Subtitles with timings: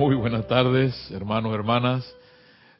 [0.00, 2.16] Muy buenas tardes, hermanos, hermanas.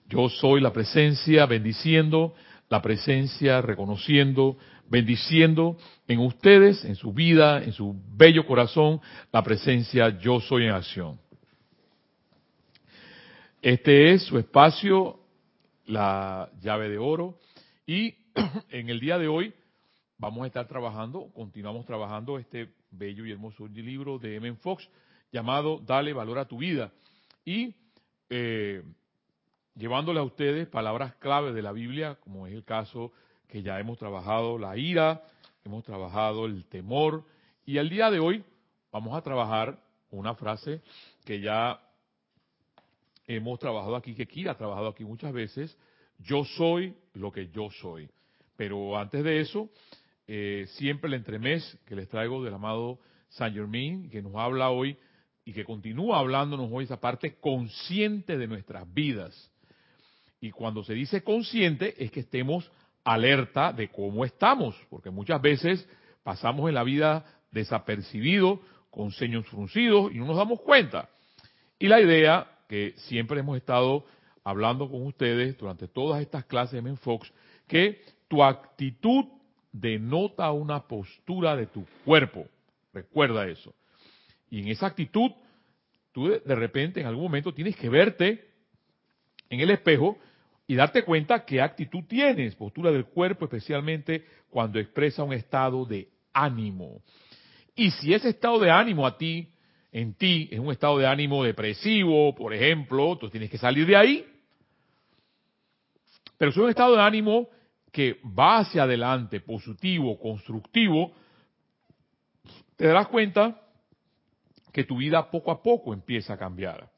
[0.08, 2.34] Yo soy la presencia, bendiciendo
[2.70, 4.56] la presencia, reconociendo,
[4.88, 5.77] bendiciendo
[6.09, 11.20] en ustedes, en su vida, en su bello corazón, la presencia yo soy en acción.
[13.61, 15.21] Este es su espacio,
[15.84, 17.39] la llave de oro,
[17.87, 18.14] y
[18.71, 19.52] en el día de hoy
[20.16, 24.54] vamos a estar trabajando, continuamos trabajando este bello y hermoso libro de M.
[24.54, 24.89] Fox
[25.30, 26.90] llamado Dale valor a tu vida.
[27.44, 27.75] Y
[28.29, 28.82] eh,
[29.75, 33.12] llevándole a ustedes palabras clave de la Biblia, como es el caso
[33.48, 35.22] que ya hemos trabajado la ira,
[35.64, 37.25] hemos trabajado el temor,
[37.64, 38.44] y al día de hoy
[38.92, 39.78] vamos a trabajar
[40.11, 40.83] una frase
[41.25, 41.80] que ya
[43.27, 45.77] hemos trabajado aquí, que Kira ha trabajado aquí muchas veces,
[46.19, 48.08] yo soy lo que yo soy.
[48.56, 49.70] Pero antes de eso,
[50.27, 52.98] eh, siempre el entremés que les traigo del amado
[53.30, 54.98] Saint Germain, que nos habla hoy
[55.50, 59.50] y que continúa hablándonos hoy esa parte consciente de nuestras vidas.
[60.40, 62.70] Y cuando se dice consciente es que estemos
[63.02, 65.88] alerta de cómo estamos, porque muchas veces
[66.22, 71.08] pasamos en la vida desapercibidos, con ceños fruncidos y no nos damos cuenta.
[71.80, 74.04] Y la idea que siempre hemos estado
[74.44, 77.32] hablando con ustedes durante todas estas clases de Menfox,
[77.66, 79.24] que tu actitud
[79.72, 82.46] denota una postura de tu cuerpo.
[82.94, 83.74] Recuerda eso.
[84.50, 85.30] Y en esa actitud,
[86.12, 88.48] tú de repente en algún momento tienes que verte
[89.48, 90.18] en el espejo
[90.66, 96.08] y darte cuenta qué actitud tienes, postura del cuerpo, especialmente cuando expresa un estado de
[96.32, 97.02] ánimo.
[97.74, 99.48] Y si ese estado de ánimo a ti,
[99.92, 103.96] en ti, es un estado de ánimo depresivo, por ejemplo, tú tienes que salir de
[103.96, 104.26] ahí.
[106.38, 107.48] Pero si es un estado de ánimo
[107.90, 111.12] que va hacia adelante, positivo, constructivo,
[112.76, 113.60] te darás cuenta
[114.72, 116.90] que tu vida poco a poco empieza a cambiar.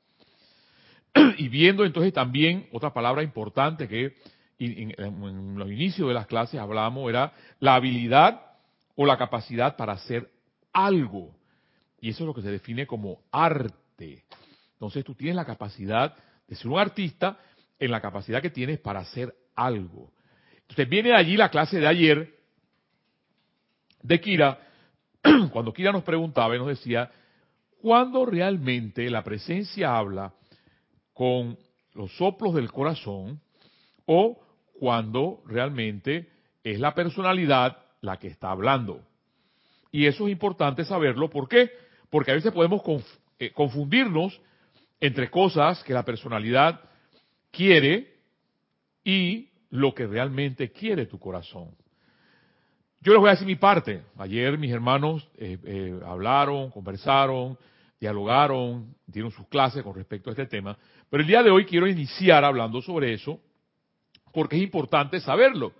[1.39, 4.14] Y viendo entonces también otra palabra importante que
[4.58, 8.41] en, los inicios de las clases hablábamos era la habilidad
[8.95, 10.30] o la capacidad para hacer
[10.73, 11.35] algo.
[12.01, 14.24] Y eso es lo que se define como arte.
[14.74, 16.14] Entonces tú tienes la capacidad
[16.47, 17.39] de ser un artista
[17.79, 20.13] en la capacidad que tienes para hacer algo.
[20.63, 22.39] Entonces viene de allí la clase de ayer
[24.02, 24.58] de Kira,
[25.52, 27.11] cuando Kira nos preguntaba y nos decía,
[27.83, 30.33] ¿cuándo realmente la presencia habla
[31.13, 31.59] con
[31.95, 33.41] los soplos del corazón
[34.07, 34.41] o
[34.79, 36.29] cuando realmente
[36.63, 39.03] es la personalidad la que está hablando?
[39.91, 41.71] Y eso es importante saberlo, ¿por qué?
[42.09, 42.83] Porque a veces podemos
[43.39, 44.41] eh, confundirnos
[45.01, 46.81] entre cosas que la personalidad
[47.51, 48.15] quiere
[49.05, 51.75] y lo que realmente quiere tu corazón.
[53.01, 54.03] Yo les voy a decir mi parte.
[54.17, 57.59] Ayer mis hermanos eh, eh, hablaron, conversaron,
[58.02, 60.77] dialogaron, dieron sus clases con respecto a este tema.
[61.08, 63.40] Pero el día de hoy quiero iniciar hablando sobre eso
[64.33, 65.73] porque es importante saberlo.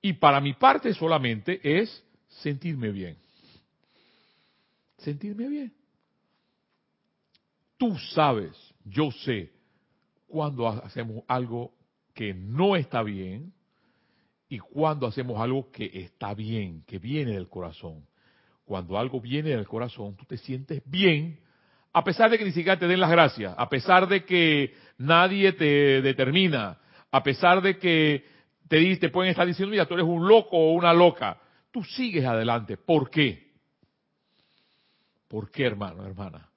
[0.00, 3.16] Y para mi parte solamente es sentirme bien.
[4.98, 5.72] Sentirme bien.
[7.76, 9.52] Tú sabes, yo sé,
[10.26, 11.72] cuando hacemos algo
[12.14, 13.52] que no está bien
[14.48, 18.04] y cuando hacemos algo que está bien, que viene del corazón.
[18.64, 21.40] Cuando algo viene del corazón, tú te sientes bien,
[21.92, 25.52] a pesar de que ni siquiera te den las gracias, a pesar de que nadie
[25.52, 26.78] te determina,
[27.10, 28.24] a pesar de que
[28.68, 31.38] te, te pueden estar diciendo, mira, tú eres un loco o una loca.
[31.70, 32.76] Tú sigues adelante.
[32.76, 33.52] ¿Por qué?
[35.28, 36.50] ¿Por qué, hermano, hermana?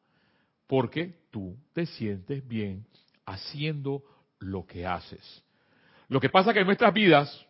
[0.67, 2.85] Porque tú te sientes bien
[3.25, 4.03] haciendo
[4.39, 5.43] lo que haces.
[6.07, 7.45] Lo que pasa es que en nuestras vidas,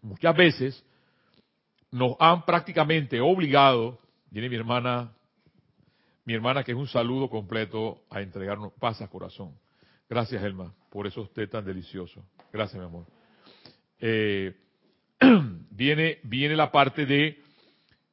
[0.00, 0.84] muchas veces,
[1.94, 5.12] nos han prácticamente obligado, viene mi hermana,
[6.24, 9.56] mi hermana que es un saludo completo a entregarnos paz a corazón.
[10.10, 12.24] Gracias, Elma, por eso usted tan delicioso.
[12.52, 13.06] Gracias, mi amor.
[14.00, 14.56] Eh,
[15.70, 17.40] viene, viene la parte de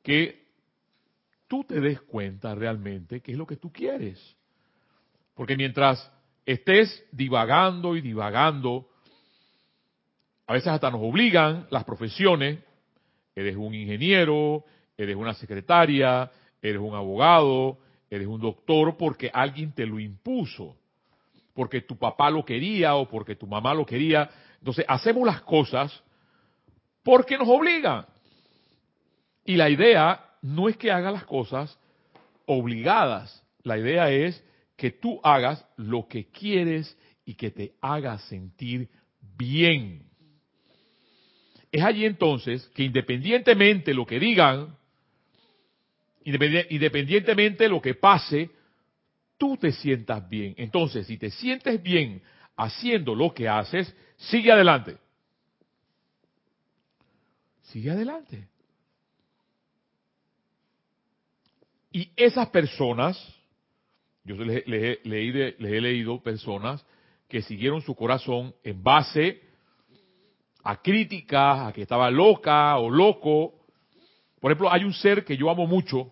[0.04, 0.46] que
[1.48, 4.38] tú te des cuenta realmente qué es lo que tú quieres.
[5.34, 6.12] Porque mientras
[6.46, 8.92] estés divagando y divagando
[10.46, 12.60] a veces hasta nos obligan las profesiones,
[13.42, 14.64] eres un ingeniero,
[14.98, 17.80] eres una secretaria, eres un abogado,
[18.10, 20.78] eres un doctor, porque alguien te lo impuso,
[21.54, 24.30] porque tu papá lo quería o porque tu mamá lo quería.
[24.60, 26.04] Entonces hacemos las cosas
[27.04, 28.06] porque nos obligan.
[29.46, 31.78] Y la idea no es que hagas las cosas
[32.46, 34.44] obligadas, la idea es
[34.76, 38.90] que tú hagas lo que quieres y que te haga sentir
[39.38, 40.11] bien.
[41.72, 44.76] Es allí entonces que independientemente lo que digan,
[46.24, 48.50] independientemente lo que pase,
[49.38, 50.54] tú te sientas bien.
[50.58, 52.22] Entonces, si te sientes bien
[52.58, 54.98] haciendo lo que haces, sigue adelante.
[57.64, 58.48] Sigue adelante.
[61.94, 63.18] Y esas personas,
[64.26, 66.86] yo les, les he leído personas
[67.30, 69.51] que siguieron su corazón en base
[70.64, 73.54] a críticas, a que estaba loca o loco.
[74.40, 76.12] Por ejemplo, hay un ser que yo amo mucho,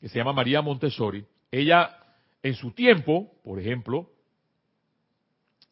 [0.00, 1.24] que se llama María Montessori.
[1.50, 1.96] Ella,
[2.42, 4.10] en su tiempo, por ejemplo,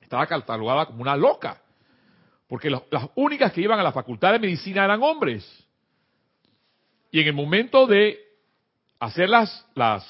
[0.01, 1.61] estaba catalogada como una loca,
[2.47, 2.83] porque las,
[3.15, 5.67] únicas que iban a la facultad de medicina eran hombres.
[7.11, 8.19] Y en el momento de
[8.99, 10.07] hacer las, las,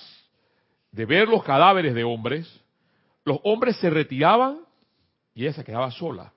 [0.91, 2.61] de ver los cadáveres de hombres,
[3.25, 4.61] los hombres se retiraban
[5.35, 6.33] y ella se quedaba sola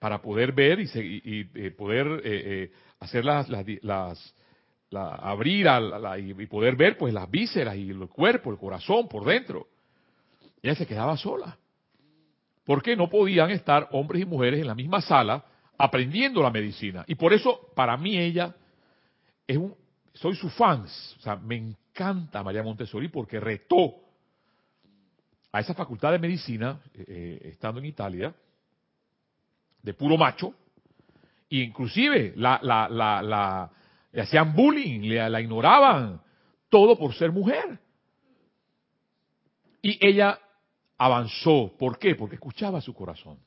[0.00, 3.48] para poder ver y, eh, poder eh, eh, hacer las,
[3.82, 4.34] las,
[4.90, 5.66] abrir
[6.16, 9.68] y poder ver pues las vísceras y el cuerpo, el corazón por dentro.
[10.62, 11.56] Ella se quedaba sola.
[12.64, 15.44] Porque no podían estar hombres y mujeres en la misma sala
[15.76, 17.04] aprendiendo la medicina.
[17.06, 18.54] Y por eso, para mí, ella
[19.46, 19.74] es un,
[20.14, 21.16] soy su fans.
[21.18, 23.96] O sea, me encanta María Montessori porque retó
[25.52, 28.34] a esa facultad de medicina, estando en Italia,
[29.82, 30.54] de puro macho,
[31.50, 33.68] e inclusive la,
[34.12, 36.20] le hacían bullying, le, la ignoraban,
[36.68, 37.78] todo por ser mujer.
[39.82, 40.38] Y ella
[40.98, 41.74] avanzó.
[41.78, 42.14] ¿Por qué?
[42.14, 43.38] Porque escuchaba su corazón.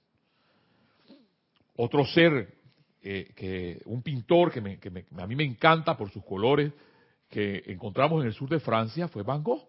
[1.76, 2.56] Otro ser,
[3.02, 6.74] eh, que un pintor que, me, que a mí me encanta por sus colores,
[7.30, 9.68] que encontramos en el sur de Francia, fue Van Gogh.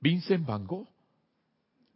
[0.00, 0.88] Vincent Van Gogh.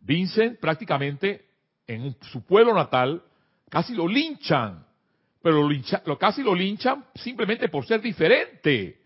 [0.01, 1.48] Vincent prácticamente
[1.89, 3.23] en su pueblo natal,
[3.71, 4.87] casi lo linchan,
[5.43, 5.67] pero
[6.05, 9.01] lo, casi lo linchan simplemente por ser diferente.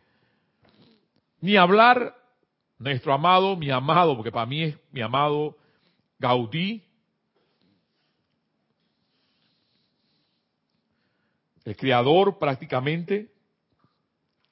[1.41, 2.15] Ni hablar
[2.79, 5.57] nuestro amado, mi amado, porque para mí es mi amado
[6.19, 6.83] Gaudí,
[11.65, 13.31] el creador prácticamente,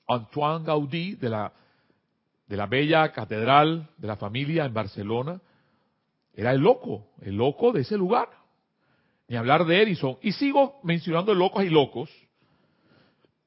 [0.06, 1.52] Antoine Gaudí, de la,
[2.46, 5.40] de la bella catedral de la familia en Barcelona,
[6.34, 8.28] era el loco, el loco de ese lugar.
[9.28, 10.18] Ni hablar de Edison.
[10.22, 12.10] Y sigo mencionando locos y locos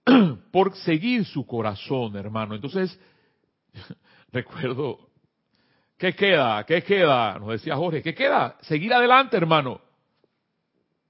[0.52, 2.56] por seguir su corazón, hermano.
[2.56, 2.98] Entonces,
[4.32, 5.10] recuerdo,
[5.98, 6.66] ¿qué queda?
[6.66, 7.40] ¿Qué queda?
[7.40, 8.58] Nos decía Jorge, ¿qué queda?
[8.62, 9.82] Seguir adelante, hermano.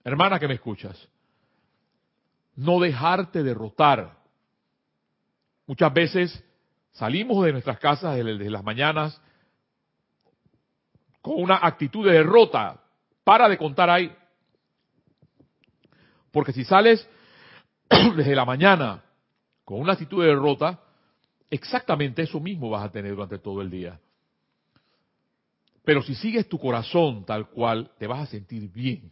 [0.04, 1.08] Hermana que me escuchas.
[2.56, 4.18] No dejarte derrotar.
[5.66, 6.44] Muchas veces
[6.92, 9.20] salimos de nuestras casas desde las mañanas
[11.24, 12.80] con una actitud de derrota.
[13.24, 14.14] Para de contar ahí.
[16.32, 17.08] Porque si sales
[18.16, 19.02] desde la mañana
[19.64, 20.82] con una actitud de derrota,
[21.50, 23.98] exactamente eso mismo vas a tener durante todo el día.
[25.86, 29.10] Pero si sigues tu corazón tal cual, te vas a sentir bien.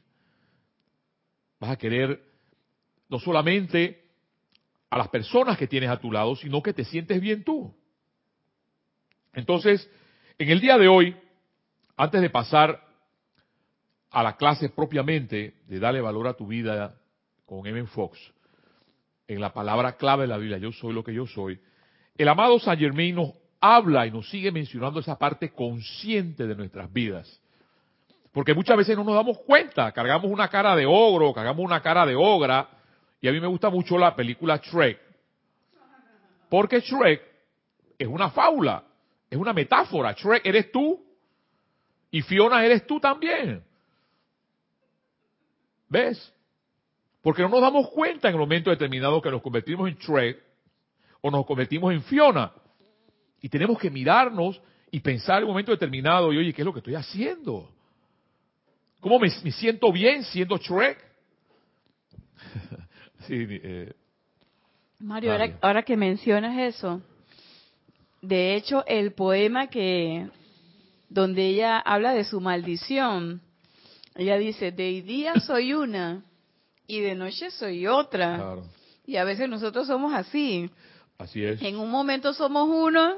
[1.61, 2.21] Vas a querer
[3.07, 4.03] no solamente
[4.89, 7.73] a las personas que tienes a tu lado, sino que te sientes bien tú.
[9.31, 9.89] Entonces,
[10.37, 11.15] en el día de hoy,
[12.01, 12.81] antes de pasar
[14.09, 16.95] a la clase propiamente de darle valor a tu vida
[17.45, 18.18] con Evan Fox,
[19.27, 21.61] en la palabra clave de la Biblia, yo soy lo que yo soy,
[22.18, 26.92] el amado San Germain nos habla y nos sigue mencionando esa parte consciente de nuestras
[26.92, 27.40] vidas.
[28.31, 32.07] Porque muchas veces no nos damos cuenta, cargamos una cara de ogro, cargamos una cara
[32.07, 32.68] de ogra,
[33.21, 34.99] y a mí me gusta mucho la película Shrek.
[36.49, 37.21] Porque Shrek
[37.99, 38.85] es una fábula,
[39.30, 40.14] es una metáfora.
[40.14, 41.10] Shrek eres tú
[42.11, 43.63] y Fiona eres tú también.
[45.87, 46.33] ¿Ves?
[47.21, 50.37] Porque no nos damos cuenta en el momento determinado que nos convertimos en Shrek
[51.21, 52.51] o nos convertimos en Fiona.
[53.41, 56.73] Y tenemos que mirarnos y pensar en un momento determinado, y oye, ¿qué es lo
[56.73, 57.71] que estoy haciendo?
[58.99, 60.97] ¿Cómo me, siento bien siendo Shrek?
[63.27, 63.94] sí, eh,
[64.99, 67.01] Mario, ahora que mencionas eso,
[68.21, 70.30] de hecho, el poema que
[71.11, 73.41] donde ella habla de su maldición.
[74.15, 76.23] Ella dice, de día soy una
[76.87, 78.56] y de noche soy otra.
[79.06, 80.69] Y a veces nosotros somos así.
[81.18, 81.61] Así es.
[81.61, 83.15] En un momento somos uno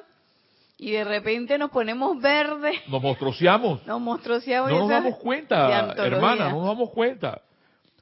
[0.76, 2.82] y de repente nos ponemos verde.
[2.88, 3.86] Nos monstruoseamos.
[3.86, 4.72] Nos monstruoseamos.
[4.72, 7.44] No nos damos cuenta, hermana, no nos damos cuenta.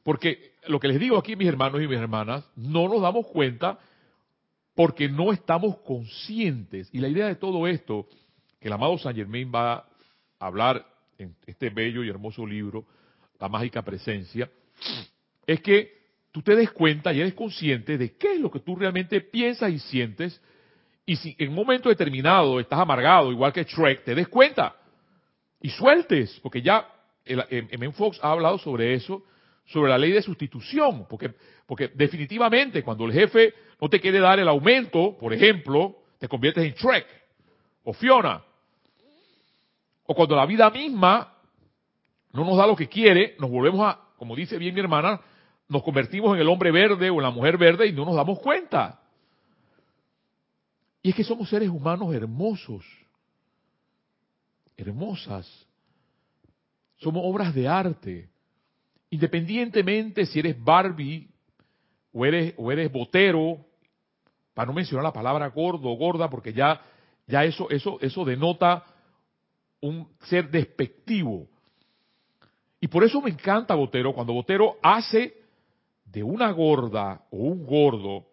[0.04, 3.78] Porque lo que les digo aquí, mis hermanos y mis hermanas, no nos damos cuenta
[4.74, 6.90] porque no estamos conscientes.
[6.94, 8.08] Y la idea de todo esto
[8.62, 9.86] que el amado San Germain va a
[10.40, 10.86] hablar
[11.18, 12.86] en este bello y hermoso libro,
[13.40, 14.50] La mágica presencia,
[15.48, 16.00] es que
[16.32, 19.72] tú te des cuenta y eres consciente de qué es lo que tú realmente piensas
[19.72, 20.40] y sientes
[21.06, 24.76] Y si en un momento determinado estás amargado, igual que Shrek, te des cuenta
[25.60, 26.88] y sueltes, porque ya
[27.26, 27.92] M.
[27.94, 29.24] Fox ha hablado sobre eso,
[29.66, 31.34] sobre la ley de sustitución, porque,
[31.66, 36.64] porque definitivamente cuando el jefe no te quiere dar el aumento, por ejemplo, te conviertes
[36.64, 37.08] en Shrek
[37.84, 38.44] o Fiona.
[40.12, 41.34] O cuando la vida misma
[42.34, 45.22] no nos da lo que quiere, nos volvemos a, como dice bien mi hermana,
[45.70, 48.38] nos convertimos en el hombre verde o en la mujer verde y no nos damos
[48.40, 49.00] cuenta.
[51.02, 52.84] Y es que somos seres humanos hermosos,
[54.76, 55.48] hermosas.
[56.98, 58.30] Somos obras de arte.
[59.12, 61.30] Independientemente si eres Barbie
[62.12, 63.66] o eres, o eres botero,
[64.54, 66.82] para no mencionar la palabra gordo o gorda, porque ya,
[67.28, 68.91] ya eso, eso, eso denota
[69.82, 71.48] un ser despectivo.
[72.80, 75.36] Y por eso me encanta Botero, cuando Botero hace
[76.06, 78.26] de una gorda o un gordo,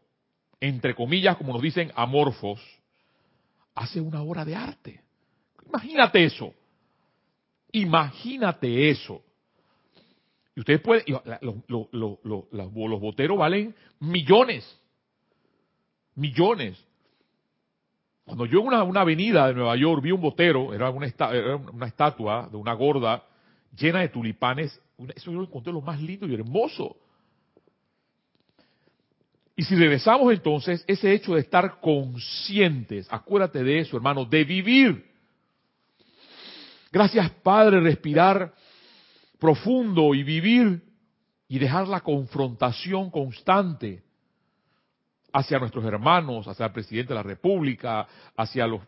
[0.61, 2.61] entre comillas, como nos dicen, amorfos,
[3.75, 5.01] hace una obra de arte.
[5.67, 6.53] Imagínate eso.
[7.73, 9.23] Imagínate eso.
[10.57, 11.05] Y ustedes pueden,
[11.41, 14.81] los, boteros valen millones.
[16.17, 16.85] Millones.
[18.29, 21.57] Cuando yo en una, una, avenida de Nueva York vi un botero, era una, era
[21.57, 23.25] una estatua de una gorda
[23.75, 24.79] llena de tulipanes,
[25.17, 26.95] eso yo lo encontré lo más lindo y hermoso.
[29.57, 35.07] Y si regresamos entonces, ese hecho de estar conscientes, acuérdate de eso, hermano, de vivir.
[36.93, 38.53] Gracias, Padre, respirar
[39.39, 40.83] profundo y vivir
[41.49, 44.03] y dejar la confrontación constante
[45.33, 48.07] hacia nuestros hermanos, hacia el presidente de la República,
[48.37, 48.83] hacia los...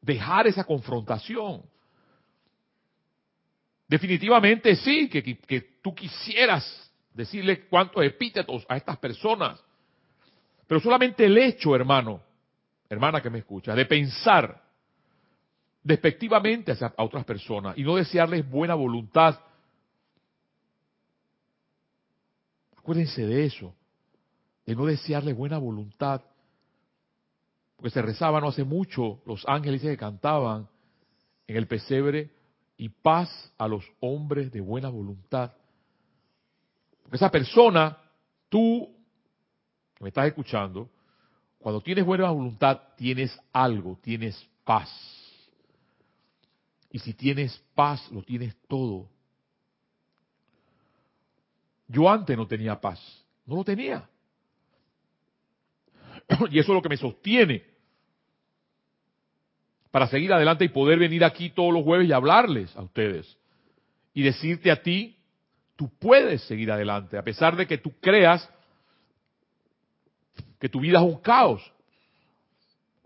[0.00, 1.62] Dejar esa confrontación.
[3.88, 9.62] Definitivamente sí, que, que tú quisieras decirle cuántos epítetos a estas personas.
[10.66, 12.20] Pero solamente el hecho, hermano,
[12.88, 14.62] hermana que me escucha, de pensar
[15.82, 19.38] despectivamente a otras personas y no desearles buena voluntad.
[22.76, 23.72] Acuérdense de eso,
[24.66, 26.22] de no desearles buena voluntad.
[27.76, 30.68] Porque se rezaba no hace mucho, los ángeles que cantaban
[31.46, 32.30] en el pesebre,
[32.76, 35.52] y paz a los hombres de buena voluntad
[37.12, 37.96] esa persona,
[38.48, 38.88] tú,
[39.94, 40.90] que me estás escuchando,
[41.58, 44.90] cuando tienes buena voluntad, tienes algo, tienes paz.
[46.90, 49.08] Y si tienes paz, lo tienes todo.
[51.88, 53.00] Yo antes no tenía paz,
[53.44, 54.08] no lo tenía.
[56.50, 57.64] Y eso es lo que me sostiene
[59.90, 63.36] para seguir adelante y poder venir aquí todos los jueves y hablarles a ustedes.
[64.12, 65.16] Y decirte a ti
[65.76, 68.48] tú puedes seguir adelante, a pesar de que tú creas
[70.58, 71.62] que tu vida es un caos.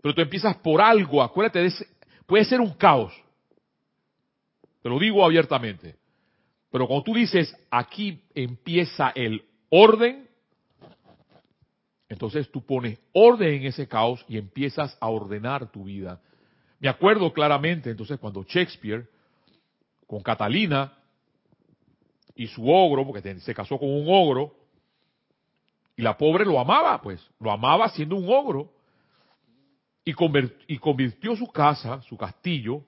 [0.01, 1.87] Pero tú empiezas por algo, acuérdate, de ese,
[2.25, 3.13] puede ser un caos.
[4.81, 5.95] Te lo digo abiertamente.
[6.71, 10.27] Pero cuando tú dices, aquí empieza el orden,
[12.11, 16.19] entonces tú pones orden en ese caos y empiezas a ordenar tu vida.
[16.77, 19.07] Me acuerdo claramente entonces cuando Shakespeare,
[20.07, 20.91] con Catalina,
[22.35, 24.53] y su ogro, porque se casó con un ogro,
[25.95, 28.73] y la pobre lo amaba, pues, lo amaba siendo un ogro,
[30.03, 30.13] y,
[30.67, 32.83] y convirtió su casa, su castillo,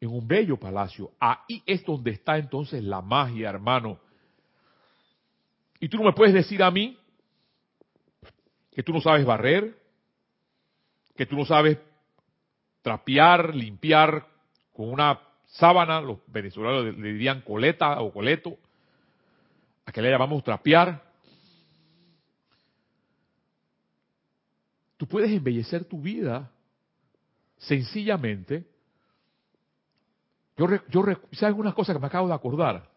[0.00, 1.10] en un bello palacio.
[1.18, 3.98] Ahí es donde está entonces la magia, hermano.
[5.80, 6.96] Y tú no me puedes decir a mí
[8.74, 9.78] que tú no sabes barrer,
[11.14, 11.78] que tú no sabes
[12.80, 14.26] trapear, limpiar
[14.72, 18.56] con una sábana, los venezolanos le dirían coleta o coleto,
[19.84, 21.02] a que le llamamos trapear.
[24.96, 26.50] Tú puedes embellecer tu vida
[27.58, 28.64] sencillamente.
[30.56, 32.88] Yo, yo, ¿sabes una cosa que me acabo de acordar?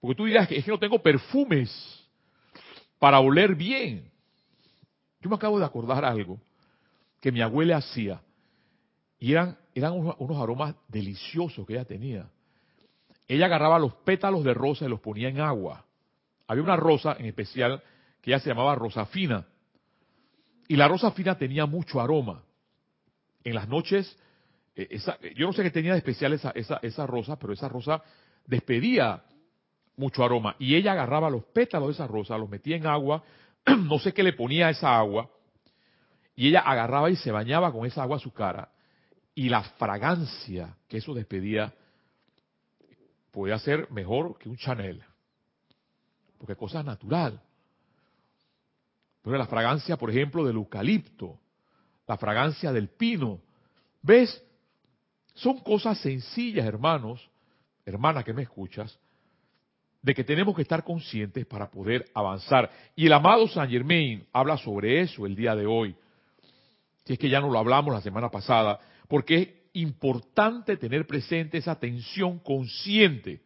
[0.00, 1.97] Porque tú dirás que es que no tengo perfumes
[2.98, 4.10] para oler bien.
[5.20, 6.40] Yo me acabo de acordar algo
[7.20, 8.20] que mi abuela hacía.
[9.18, 12.28] Y eran, eran unos aromas deliciosos que ella tenía
[13.28, 15.84] ella agarraba los pétalos de rosa y los ponía en agua.
[16.46, 17.82] Había una rosa en especial
[18.22, 19.46] que ella se llamaba rosa fina.
[20.66, 22.42] Y la rosa fina tenía mucho aroma.
[23.44, 24.18] En las noches,
[24.74, 24.98] eh,
[25.36, 28.02] yo no sé qué tenía de especial esa, esa, esa rosa, pero esa rosa
[28.46, 29.22] despedía
[29.98, 30.56] mucho aroma.
[30.58, 33.22] Y ella agarraba los pétalos de esa rosa, los metía en agua,
[33.66, 35.28] no sé qué le ponía a esa agua,
[36.34, 38.70] y ella agarraba y se bañaba con esa agua a su cara.
[39.34, 41.74] Y la fragancia que eso despedía
[43.32, 45.02] podía ser mejor que un Chanel.
[46.38, 47.40] Porque cosa natural.
[49.22, 51.38] Pero la fragancia, por ejemplo, del eucalipto,
[52.06, 53.40] la fragancia del pino.
[54.00, 54.42] ¿Ves?
[55.34, 57.28] Son cosas sencillas, hermanos,
[57.84, 58.98] hermana que me escuchas,
[60.02, 62.70] de que tenemos que estar conscientes para poder avanzar.
[62.94, 65.94] Y el amado Saint Germain habla sobre eso el día de hoy.
[67.04, 68.78] Si es que ya no lo hablamos la semana pasada,
[69.08, 73.40] porque es importante tener presente esa atención consciente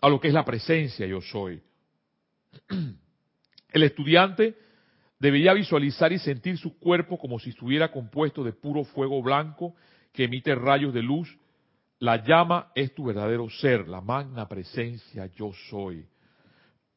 [0.00, 1.60] a lo que es la presencia yo soy.
[3.72, 4.56] El estudiante
[5.18, 9.74] debería visualizar y sentir su cuerpo como si estuviera compuesto de puro fuego blanco
[10.12, 11.36] que emite rayos de luz.
[12.00, 16.06] La llama es tu verdadero ser, la magna presencia yo soy.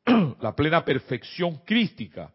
[0.42, 2.32] la plena perfección crística.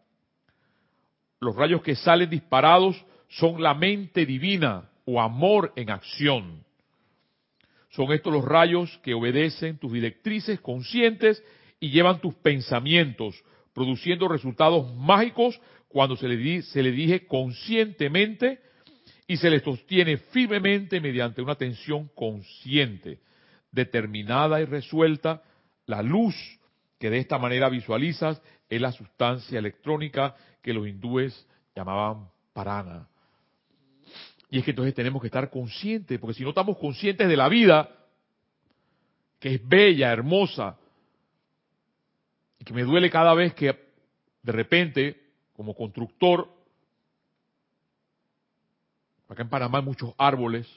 [1.39, 6.63] Los rayos que salen disparados son la mente divina o amor en acción.
[7.89, 11.41] Son estos los rayos que obedecen tus directrices conscientes
[11.79, 13.41] y llevan tus pensamientos,
[13.73, 18.59] produciendo resultados mágicos cuando se le, se le dije conscientemente
[19.27, 23.19] y se le sostiene firmemente mediante una atención consciente,
[23.71, 25.43] determinada y resuelta,
[25.85, 26.35] la luz
[26.97, 33.07] que de esta manera visualizas es la sustancia electrónica que los hindúes llamaban parana.
[34.49, 37.49] Y es que entonces tenemos que estar conscientes, porque si no estamos conscientes de la
[37.49, 37.89] vida,
[39.39, 40.77] que es bella, hermosa,
[42.59, 43.77] y que me duele cada vez que
[44.41, 45.21] de repente,
[45.53, 46.56] como constructor,
[49.27, 50.67] acá en Panamá hay muchos árboles,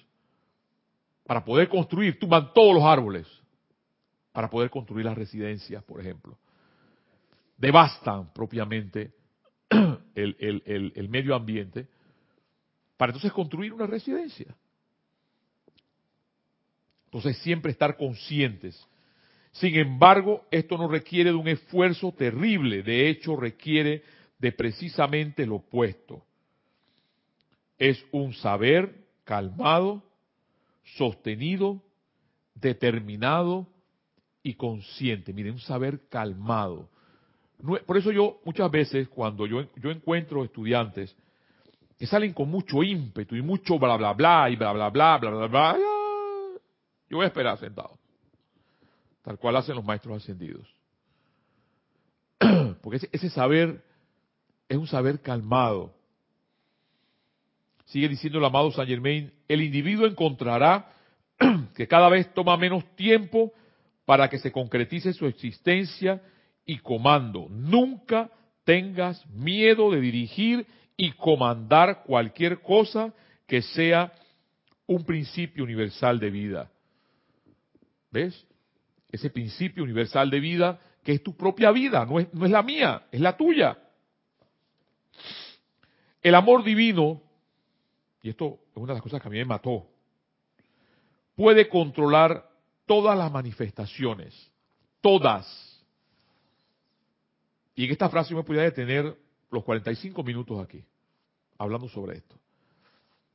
[1.25, 3.27] para poder construir, tumban todos los árboles,
[4.33, 6.37] para poder construir las residencias, por ejemplo.
[7.57, 9.13] Devastan propiamente
[9.71, 11.87] el, el, el medio ambiente
[12.97, 14.55] para entonces construir una residencia.
[17.07, 18.87] Entonces siempre estar conscientes.
[19.53, 24.03] Sin embargo, esto no requiere de un esfuerzo terrible, de hecho requiere
[24.39, 26.25] de precisamente lo opuesto.
[27.81, 30.05] Es un saber calmado,
[30.97, 31.83] sostenido,
[32.55, 33.67] determinado
[34.43, 35.33] y consciente.
[35.33, 36.89] Miren, un saber calmado.
[37.87, 41.17] Por eso yo muchas veces cuando yo, yo encuentro estudiantes
[41.99, 45.31] que salen con mucho ímpetu y mucho bla bla bla y bla bla bla bla
[45.31, 45.77] bla bla.
[47.09, 47.99] Yo voy a esperar sentado.
[49.23, 50.67] Tal cual hacen los maestros ascendidos.
[52.83, 53.83] Porque ese, ese saber
[54.69, 55.95] es un saber calmado.
[57.91, 60.93] Sigue diciendo el amado Saint Germain, el individuo encontrará
[61.75, 63.53] que cada vez toma menos tiempo
[64.05, 66.23] para que se concretice su existencia
[66.65, 67.49] y comando.
[67.51, 68.31] Nunca
[68.63, 73.13] tengas miedo de dirigir y comandar cualquier cosa
[73.49, 74.13] que sea
[74.87, 76.71] un principio universal de vida.
[78.13, 78.47] ¿Ves?
[79.11, 82.63] Ese principio universal de vida que es tu propia vida, no es, no es la
[82.63, 83.79] mía, es la tuya.
[86.23, 87.23] El amor divino,
[88.23, 89.87] y esto es una de las cosas que a mí me mató,
[91.35, 92.49] puede controlar
[92.87, 94.35] todas las manifestaciones,
[95.01, 95.47] todas.
[97.75, 99.17] Y en esta frase yo me podría detener
[99.51, 100.85] los 45 minutos aquí,
[101.59, 102.37] hablando sobre esto.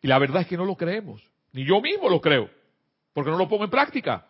[0.01, 1.21] Y la verdad es que no lo creemos,
[1.51, 2.49] ni yo mismo lo creo,
[3.13, 4.27] porque no lo pongo en práctica.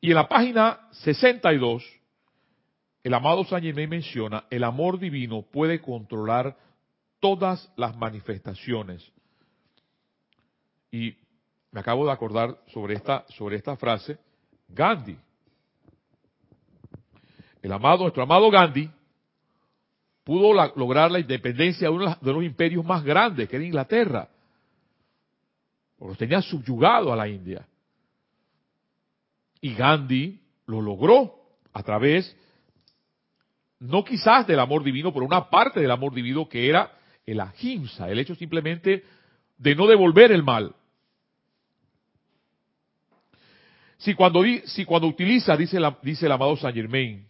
[0.00, 1.84] Y en la página 62,
[3.04, 6.56] el amado San Germain menciona, el amor divino puede controlar
[7.22, 9.08] todas las manifestaciones.
[10.90, 11.16] Y
[11.70, 14.18] me acabo de acordar sobre esta, sobre esta frase,
[14.68, 15.16] Gandhi.
[17.62, 18.90] El amado, nuestro amado Gandhi,
[20.24, 24.28] pudo lograr la independencia de uno de los imperios más grandes, que era Inglaterra.
[25.96, 27.64] Porque tenía subyugado a la India.
[29.60, 31.36] Y Gandhi lo logró
[31.72, 32.36] a través,
[33.78, 38.08] no quizás del amor divino, pero una parte del amor divino que era el ahimsa,
[38.10, 39.04] el hecho simplemente
[39.58, 40.74] de no devolver el mal.
[43.98, 47.24] Si cuando, si cuando utiliza, dice, dice el amado Saint Germain,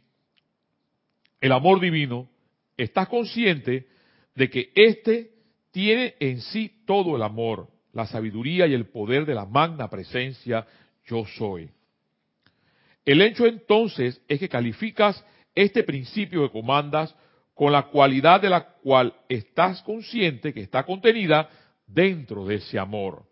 [1.40, 2.28] el amor divino,
[2.76, 3.86] estás consciente
[4.34, 5.32] de que éste
[5.70, 10.66] tiene en sí todo el amor, la sabiduría y el poder de la magna presencia
[11.04, 11.70] yo soy.
[13.04, 15.22] El hecho entonces es que calificas
[15.54, 17.14] este principio que comandas
[17.54, 21.48] con la cualidad de la cual estás consciente que está contenida
[21.86, 23.24] dentro de ese amor.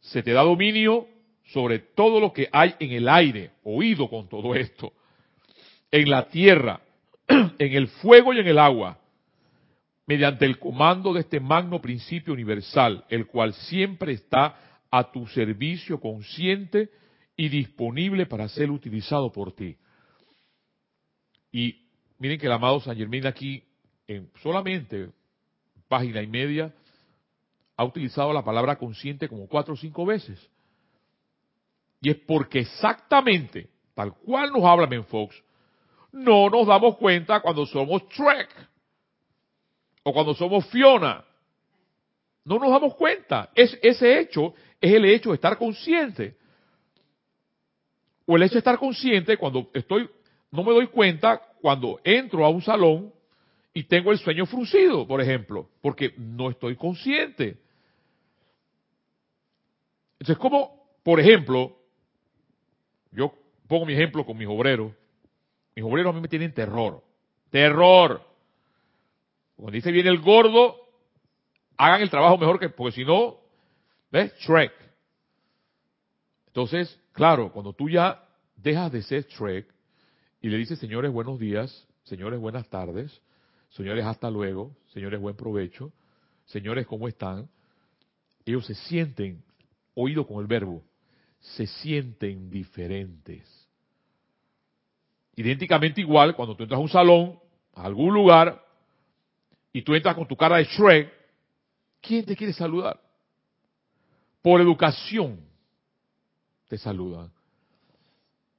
[0.00, 1.08] Se te da dominio
[1.46, 4.92] sobre todo lo que hay en el aire, oído con todo esto,
[5.90, 6.80] en la tierra,
[7.28, 8.98] en el fuego y en el agua,
[10.06, 14.56] mediante el comando de este magno principio universal, el cual siempre está
[14.90, 16.90] a tu servicio consciente
[17.36, 19.76] y disponible para ser utilizado por ti.
[21.52, 21.85] Y
[22.18, 23.62] miren que el amado San Germán aquí,
[24.06, 25.10] en solamente
[25.88, 26.72] página y media,
[27.76, 30.38] ha utilizado la palabra consciente como cuatro o cinco veces.
[32.00, 35.42] Y es porque exactamente, tal cual nos habla Fox,
[36.12, 38.48] no nos damos cuenta cuando somos Trek
[40.02, 41.24] o cuando somos Fiona.
[42.44, 43.50] No nos damos cuenta.
[43.54, 46.36] Es, ese hecho es el hecho de estar consciente.
[48.24, 50.08] O el hecho de estar consciente cuando estoy,
[50.50, 53.12] no me doy cuenta cuando entro a un salón
[53.74, 57.58] y tengo el sueño fruncido, por ejemplo, porque no estoy consciente.
[60.12, 61.76] Entonces, como, por ejemplo,
[63.10, 63.34] yo
[63.66, 64.92] pongo mi ejemplo con mis obreros,
[65.74, 67.02] mis obreros a mí me tienen terror,
[67.50, 68.22] terror.
[69.56, 70.76] Cuando dice viene el gordo,
[71.76, 73.38] hagan el trabajo mejor que, porque si no,
[74.12, 74.32] ¿ves?
[74.38, 74.72] Shrek.
[76.46, 78.24] Entonces, claro, cuando tú ya
[78.54, 79.75] dejas de ser Shrek
[80.46, 83.20] y le dices, señores, buenos días, señores, buenas tardes,
[83.70, 85.92] señores, hasta luego, señores, buen provecho,
[86.44, 87.48] señores, ¿cómo están?
[88.44, 89.42] Ellos se sienten,
[89.94, 90.84] oído con el verbo,
[91.40, 93.42] se sienten diferentes.
[95.34, 97.40] Idénticamente igual, cuando tú entras a un salón,
[97.74, 98.64] a algún lugar,
[99.72, 101.12] y tú entras con tu cara de Shrek,
[102.00, 103.00] ¿quién te quiere saludar?
[104.42, 105.40] Por educación
[106.68, 107.32] te saludan.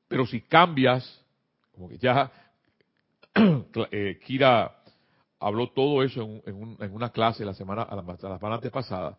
[0.09, 1.23] Pero si cambias,
[1.77, 2.31] como que ya
[3.91, 4.75] eh, Kira
[5.39, 9.17] habló todo eso en, una clase la semana, la, la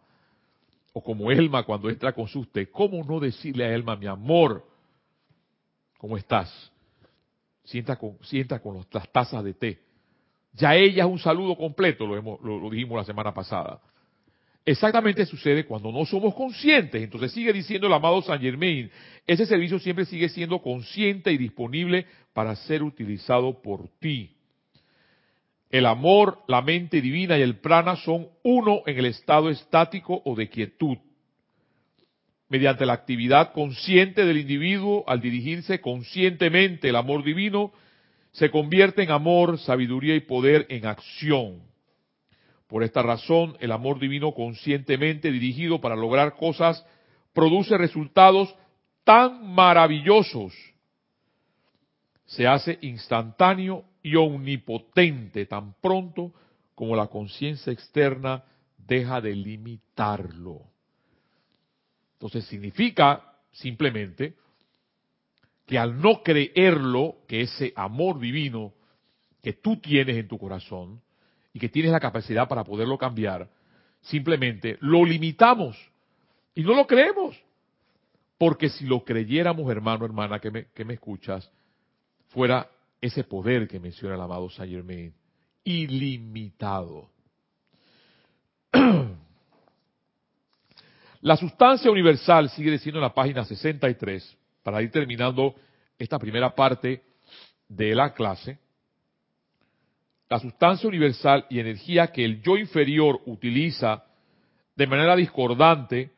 [0.92, 4.66] o como Elma cuando entra con su usted, ¿cómo no decirle a Elma, mi amor,
[5.99, 6.73] ¿cómo estás?
[7.62, 9.79] Sienta con, sienta con las tazas de té.
[10.55, 13.81] Ya ella es un saludo completo, lo, hemos, lo dijimos la semana pasada.
[14.70, 17.02] Exactamente sucede cuando no somos conscientes.
[17.02, 18.90] Entonces sigue diciendo el amado San Germain,
[19.26, 22.04] ese servicio siempre sigue siendo consciente y disponible
[22.35, 24.37] para ser utilizado por ti.
[25.70, 30.37] El amor, la mente divina y el prana son uno en el estado estático o
[30.37, 30.98] de quietud.
[32.50, 37.72] Mediante la actividad consciente del individuo, al dirigirse conscientemente el amor divino,
[38.33, 41.62] se convierte en amor, sabiduría y poder en acción.
[42.68, 46.85] Por esta razón, el amor divino conscientemente dirigido para lograr cosas
[47.33, 48.54] produce resultados
[49.04, 50.52] tan maravillosos.
[52.26, 56.33] Se hace instantáneo y omnipotente tan pronto
[56.74, 58.44] como la conciencia externa
[58.76, 60.61] deja de limitarlo.
[62.14, 64.35] Entonces significa simplemente
[65.66, 68.74] que al no creerlo, que ese amor divino
[69.42, 71.00] que tú tienes en tu corazón,
[71.59, 73.49] que tienes la capacidad para poderlo cambiar,
[74.01, 75.77] simplemente lo limitamos
[76.55, 77.37] y no lo creemos.
[78.37, 81.51] Porque si lo creyéramos, hermano, hermana, que me, que me escuchas,
[82.29, 82.68] fuera
[83.01, 85.12] ese poder que menciona el amado Saint Germain,
[85.64, 87.11] ilimitado.
[91.21, 95.57] La sustancia universal sigue diciendo en la página 63, para ir terminando
[95.99, 97.03] esta primera parte
[97.68, 98.59] de la clase,
[100.29, 104.05] la sustancia universal y energía que el yo inferior utiliza
[104.77, 106.12] de manera discordante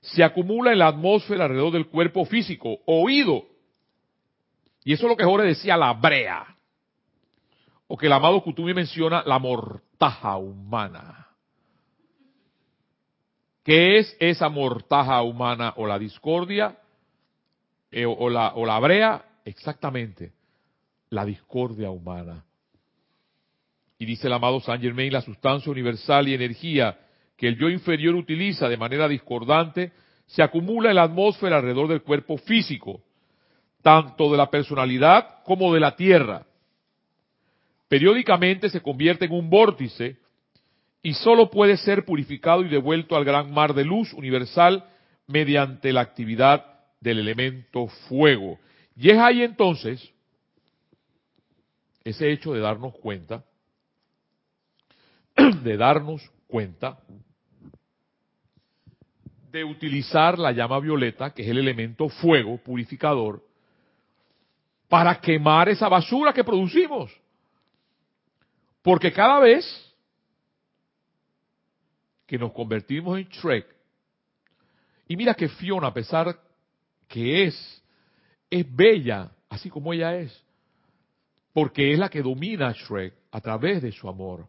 [0.00, 3.44] se acumula en la atmósfera alrededor del cuerpo físico, oído.
[4.84, 6.56] Y eso es lo que Jorge decía, la brea.
[7.86, 11.28] O que el amado Kutumi menciona, la mortaja humana.
[13.64, 16.78] ¿Qué es esa mortaja humana o la discordia?
[17.92, 19.24] Eh, o, la, o la brea?
[19.44, 20.32] Exactamente,
[21.10, 22.44] la discordia humana.
[24.02, 26.98] Y dice el amado Saint Germain, la sustancia universal y energía
[27.36, 29.92] que el yo inferior utiliza de manera discordante
[30.26, 33.00] se acumula en la atmósfera alrededor del cuerpo físico,
[33.80, 36.44] tanto de la personalidad como de la tierra.
[37.86, 40.16] Periódicamente se convierte en un vórtice
[41.00, 44.84] y solo puede ser purificado y devuelto al gran mar de luz universal
[45.28, 46.64] mediante la actividad
[47.00, 48.58] del elemento fuego.
[48.96, 50.12] Y es ahí entonces
[52.02, 53.44] ese hecho de darnos cuenta
[55.50, 56.98] de darnos cuenta
[59.50, 63.44] de utilizar la llama violeta, que es el elemento fuego purificador,
[64.88, 67.12] para quemar esa basura que producimos.
[68.80, 69.64] Porque cada vez
[72.26, 73.66] que nos convertimos en Shrek,
[75.06, 76.40] y mira que Fiona, a pesar
[77.06, 77.84] que es,
[78.48, 80.42] es bella, así como ella es,
[81.52, 84.48] porque es la que domina a Shrek a través de su amor.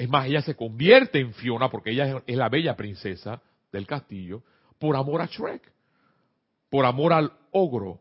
[0.00, 4.42] Es más, ella se convierte en Fiona porque ella es la bella princesa del castillo
[4.78, 5.60] por amor a Shrek,
[6.70, 8.00] por amor al ogro.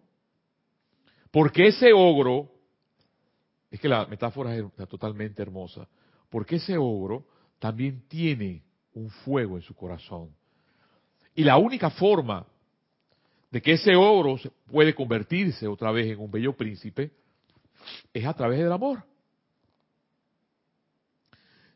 [1.30, 2.54] Porque ese ogro
[3.70, 5.90] es que la metáfora es totalmente hermosa,
[6.30, 7.26] porque ese ogro
[7.60, 10.34] también tiene un fuego en su corazón.
[11.36, 12.46] Y la única forma
[13.52, 14.40] de que ese ogro
[14.72, 17.12] puede convertirse otra vez en un bello príncipe
[18.14, 19.04] es a través del amor.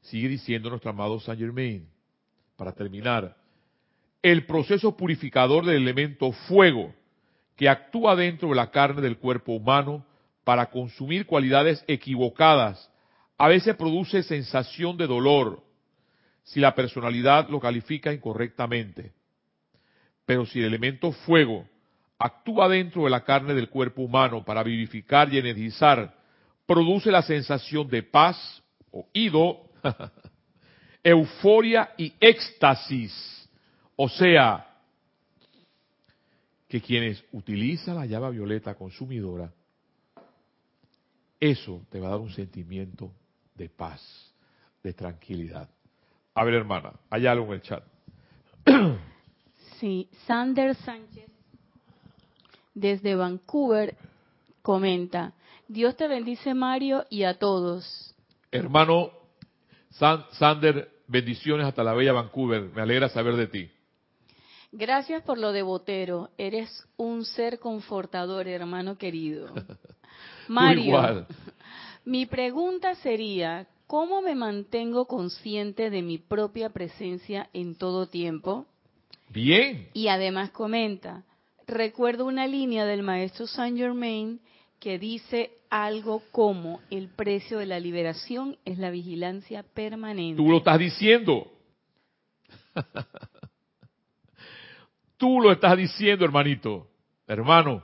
[0.04, 1.88] Sigue diciendo nuestro amado Saint Germain,
[2.56, 3.36] para terminar,
[4.22, 6.94] el proceso purificador del elemento fuego
[7.56, 10.06] que actúa dentro de la carne del cuerpo humano
[10.44, 12.92] para consumir cualidades equivocadas,
[13.38, 15.63] a veces produce sensación de dolor
[16.44, 19.13] si la personalidad lo califica incorrectamente.
[20.26, 21.66] Pero si el elemento fuego
[22.20, 26.13] actúa dentro de la carne del cuerpo humano para vivificar y energizar,
[26.66, 28.62] produce la sensación de paz,
[28.92, 29.73] o ido,
[31.04, 33.50] euforia y éxtasis.
[33.96, 34.67] O sea,
[36.67, 39.52] que quienes utilizan la llave violeta consumidora,
[41.39, 43.12] eso te va a dar un sentimiento
[43.56, 44.34] de paz,
[44.82, 45.69] de tranquilidad.
[46.34, 47.84] A ver, hermana, hay algo en el chat.
[49.80, 51.30] Sí, Sander Sánchez,
[52.74, 53.98] desde Vancouver,
[54.62, 55.34] comenta,
[55.67, 58.15] Dios te bendice Mario y a todos.
[58.50, 59.12] Hermano
[59.94, 63.70] Sander, bendiciones hasta la bella Vancouver, me alegra saber de ti.
[64.72, 69.54] Gracias por lo de Botero, eres un ser confortador, hermano querido.
[70.48, 71.28] Mario,
[72.06, 78.66] mi pregunta sería, ¿cómo me mantengo consciente de mi propia presencia en todo tiempo?
[79.30, 79.90] Bien.
[79.94, 81.24] Y además comenta,
[81.68, 84.40] recuerdo una línea del maestro Saint Germain
[84.84, 90.36] que dice algo como el precio de la liberación es la vigilancia permanente.
[90.36, 91.50] Tú lo estás diciendo.
[95.17, 96.89] Tú lo estás diciendo, hermanito,
[97.26, 97.82] hermano.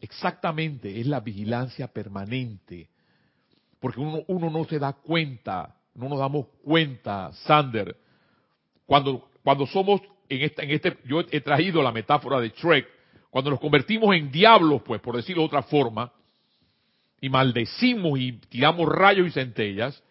[0.00, 2.88] Exactamente, es la vigilancia permanente.
[3.78, 7.94] Porque uno, uno no se da cuenta, no nos damos cuenta, Sander,
[8.86, 13.01] cuando, cuando somos en, esta, en este, yo he traído la metáfora de Shrek,
[13.32, 16.12] cuando nos convertimos en diablos, pues, por decirlo de otra forma,
[17.18, 20.02] y maldecimos y tiramos rayos y centellas,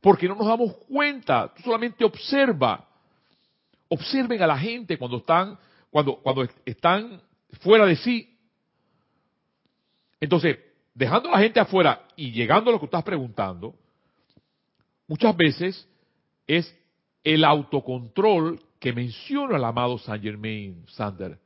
[0.00, 2.86] porque no nos damos cuenta, tú solamente observa,
[3.88, 5.58] observen a la gente cuando están,
[5.90, 7.20] cuando, cuando están
[7.62, 8.38] fuera de sí,
[10.20, 10.58] entonces,
[10.94, 13.74] dejando a la gente afuera y llegando a lo que estás preguntando,
[15.08, 15.88] muchas veces
[16.46, 16.72] es
[17.24, 21.40] el autocontrol que menciona el amado Saint Germain Sander.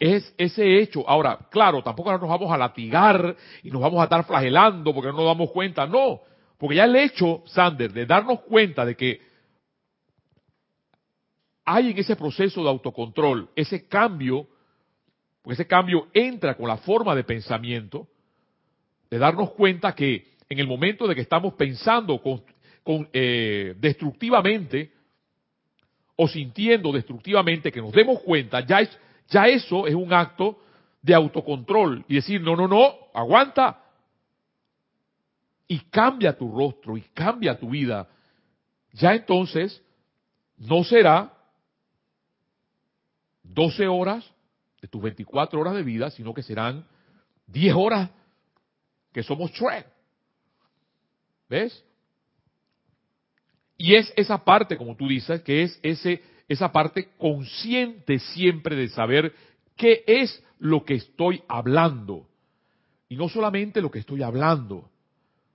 [0.00, 1.08] Es ese hecho.
[1.08, 5.18] Ahora, claro, tampoco nos vamos a latigar y nos vamos a estar flagelando porque no
[5.18, 5.86] nos damos cuenta.
[5.86, 6.20] No,
[6.58, 9.20] porque ya el hecho, Sander, de darnos cuenta de que
[11.64, 14.48] hay en ese proceso de autocontrol ese cambio
[15.42, 18.08] porque ese cambio entra con la forma de pensamiento,
[19.10, 24.92] de darnos cuenta que en el momento de que estamos pensando con, eh, destructivamente
[26.16, 28.98] o sintiendo destructivamente, que nos demos cuenta, ya, es,
[29.30, 30.58] ya eso es un acto
[31.00, 33.82] de autocontrol y decir, no, no, no, aguanta.
[35.66, 38.08] Y cambia tu rostro y cambia tu vida.
[38.92, 39.82] Ya entonces
[40.58, 41.32] no será
[43.44, 44.28] 12 horas
[44.82, 46.86] de tus 24 horas de vida, sino que serán
[47.46, 48.10] 10 horas
[49.12, 49.86] que somos Shrek.
[51.48, 51.84] ¿Ves?
[53.76, 58.88] Y es esa parte, como tú dices, que es ese, esa parte consciente siempre de
[58.88, 59.32] saber
[59.76, 62.26] qué es lo que estoy hablando.
[63.08, 64.90] Y no solamente lo que estoy hablando.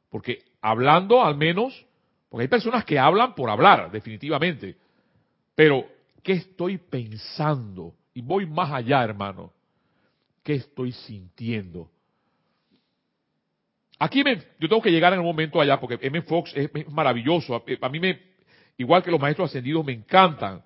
[0.10, 1.86] Porque hablando al menos,
[2.30, 4.78] porque hay personas que hablan por hablar, definitivamente.
[5.54, 5.86] Pero,
[6.24, 7.94] ¿qué estoy pensando?
[8.14, 9.52] Y voy más allá, hermano.
[10.44, 11.90] ¿Qué estoy sintiendo?
[14.00, 16.22] Aquí me, yo tengo que llegar en un momento allá porque M.
[16.22, 17.62] Fox es, maravilloso.
[17.82, 18.18] A, mí me,
[18.78, 20.64] igual que los maestros ascendidos, me encantan.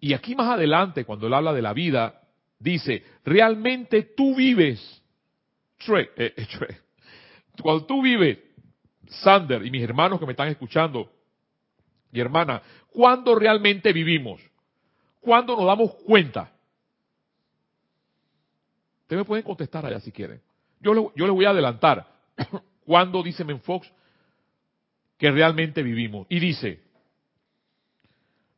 [0.00, 2.20] Y aquí más adelante, cuando él habla de la vida,
[2.58, 5.02] dice, realmente tú vives,
[5.78, 6.76] Trey, eh, eh,
[7.60, 8.38] cuando tú vives,
[9.08, 11.10] Sander y mis hermanos que me están escuchando,
[12.12, 14.40] y hermana, ¿cuándo realmente vivimos?
[15.20, 16.50] cuando nos damos cuenta?
[19.02, 20.40] Ustedes me pueden contestar allá si quieren.
[20.80, 22.06] Yo le, yo voy a adelantar.
[22.86, 23.92] cuando dice Menfox
[25.18, 26.26] que realmente vivimos?
[26.30, 26.80] Y dice,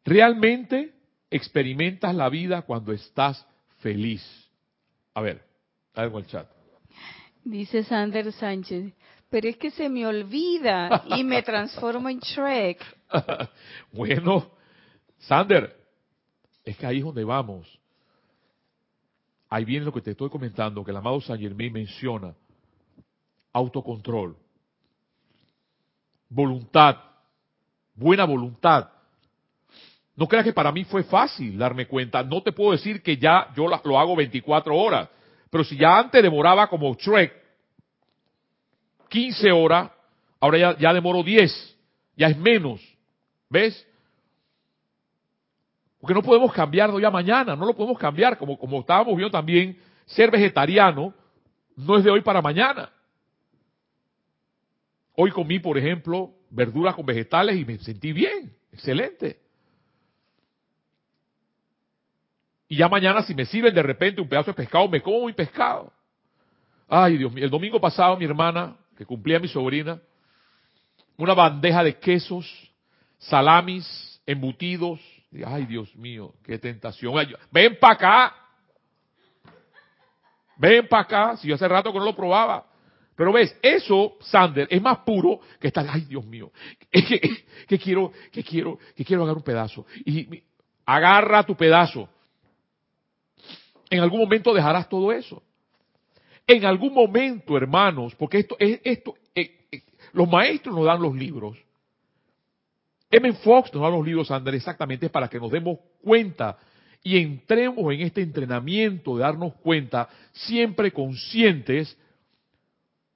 [0.05, 0.95] realmente
[1.31, 3.47] experimentas la vida cuando estás
[3.79, 4.23] feliz.
[5.15, 5.43] A ver,
[5.95, 6.49] algo el chat.
[7.45, 8.93] Dice Sander Sánchez,
[9.31, 12.85] pero es que se me olvida y me transformo en Shrek.
[13.93, 14.51] bueno,
[15.19, 15.77] Sander,
[16.65, 17.79] es que ahí es donde vamos.
[19.49, 22.35] Ahí viene lo que te estoy comentando, que el amado Saint Germain menciona.
[23.53, 24.37] autocontrol,
[26.29, 26.97] voluntad,
[27.95, 28.91] buena voluntad.
[30.21, 32.23] No creas que para mí fue fácil darme cuenta.
[32.23, 35.09] No te puedo decir que ya yo lo hago 24 horas.
[35.49, 37.33] Pero si ya antes demoraba como Trek
[39.09, 39.91] 15 horas,
[40.39, 41.79] ahora ya, ya demoro 10.
[42.19, 42.83] Ya es menos.
[43.49, 43.87] ¿Ves?
[45.99, 48.37] Porque no podemos cambiarlo ya mañana, no lo podemos cambiar.
[48.37, 51.15] Como, como estábamos viendo también, ser vegetariano
[51.77, 52.93] no es de hoy para mañana.
[55.17, 59.50] Hoy comí, por ejemplo, verduras con vegetales y me sentí bien, excelente.
[62.71, 65.33] Y ya mañana si me sirven de repente un pedazo de pescado, me como mi
[65.33, 65.93] pescado.
[66.89, 70.01] Ay, Dios mío, el domingo pasado mi hermana, que cumplía mi sobrina,
[71.17, 72.47] una bandeja de quesos,
[73.19, 75.01] salamis, embutidos.
[75.45, 77.13] Ay, Dios mío, qué tentación.
[77.51, 78.37] Ven para acá.
[80.57, 81.37] Ven para acá.
[81.39, 82.67] Si yo hace rato que no lo probaba.
[83.17, 86.53] Pero ves, eso, Sander, es más puro que estar, ay Dios mío,
[86.91, 89.85] que, que quiero, que quiero, que quiero agarrar un pedazo.
[90.05, 90.45] Y
[90.87, 92.09] agarra tu pedazo.
[93.91, 95.43] En algún momento dejarás todo eso.
[96.47, 101.15] En algún momento, hermanos, porque esto es esto, eh, eh, los maestros nos dan los
[101.15, 101.59] libros.
[103.11, 103.33] M.
[103.35, 106.57] Fox nos da los libros, Ander, exactamente para que nos demos cuenta
[107.03, 111.97] y entremos en este entrenamiento de darnos cuenta, siempre conscientes,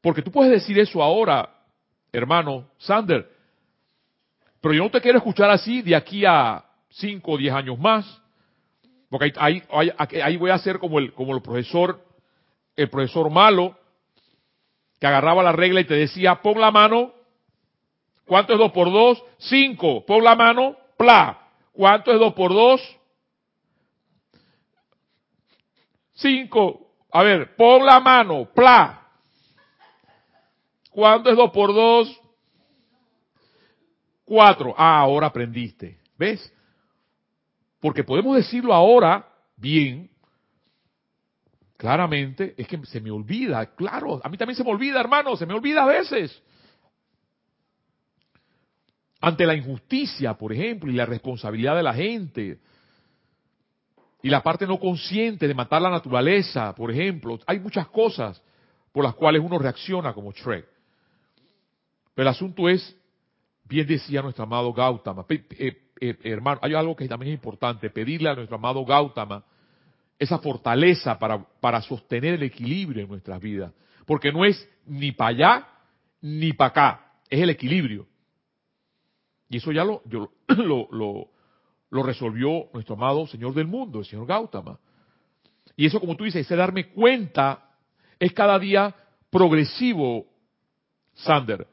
[0.00, 1.48] porque tú puedes decir eso ahora,
[2.12, 3.30] hermano Sander,
[4.60, 8.23] pero yo no te quiero escuchar así de aquí a 5 o 10 años más.
[9.10, 9.62] Porque ahí,
[10.22, 12.04] ahí, voy a ser como el, como el profesor,
[12.76, 13.78] el profesor malo,
[14.98, 17.12] que agarraba la regla y te decía, pon la mano,
[18.26, 19.22] ¿cuánto es 2 por 2?
[19.38, 21.40] 5, pon la mano, pla.
[21.72, 22.80] ¿Cuánto es 2 por 2?
[26.14, 26.80] 5.
[27.12, 29.08] A ver, pon la mano, pla.
[30.90, 32.20] ¿Cuánto es 2 por 2?
[34.24, 34.74] 4.
[34.76, 35.98] Ah, ahora aprendiste.
[36.16, 36.52] ¿Ves?
[37.84, 40.08] Porque podemos decirlo ahora bien,
[41.76, 45.44] claramente, es que se me olvida, claro, a mí también se me olvida, hermano, se
[45.44, 46.42] me olvida a veces.
[49.20, 52.58] Ante la injusticia, por ejemplo, y la responsabilidad de la gente,
[54.22, 58.42] y la parte no consciente de matar la naturaleza, por ejemplo, hay muchas cosas
[58.92, 60.66] por las cuales uno reacciona como Shrek.
[62.14, 62.96] Pero el asunto es,
[63.64, 65.26] bien decía nuestro amado Gautama,
[66.00, 69.44] eh, hermano, hay algo que también es importante, pedirle a nuestro amado Gautama
[70.18, 73.72] esa fortaleza para, para sostener el equilibrio en nuestras vidas.
[74.06, 75.68] Porque no es ni para allá
[76.20, 78.06] ni para acá, es el equilibrio.
[79.48, 80.02] Y eso ya lo,
[80.48, 81.28] lo, lo,
[81.90, 84.78] lo, resolvió nuestro amado Señor del mundo, el Señor Gautama.
[85.76, 87.70] Y eso, como tú dices, ese darme cuenta
[88.18, 88.94] es cada día
[89.30, 90.26] progresivo,
[91.14, 91.66] Sander.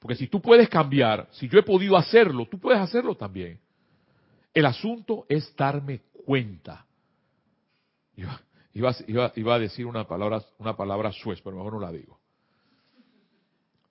[0.00, 3.60] Porque si tú puedes cambiar, si yo he podido hacerlo, tú puedes hacerlo también.
[4.52, 6.86] El asunto es darme cuenta.
[8.72, 12.18] Iba, a decir una palabra, una palabra suez, pero mejor no la digo.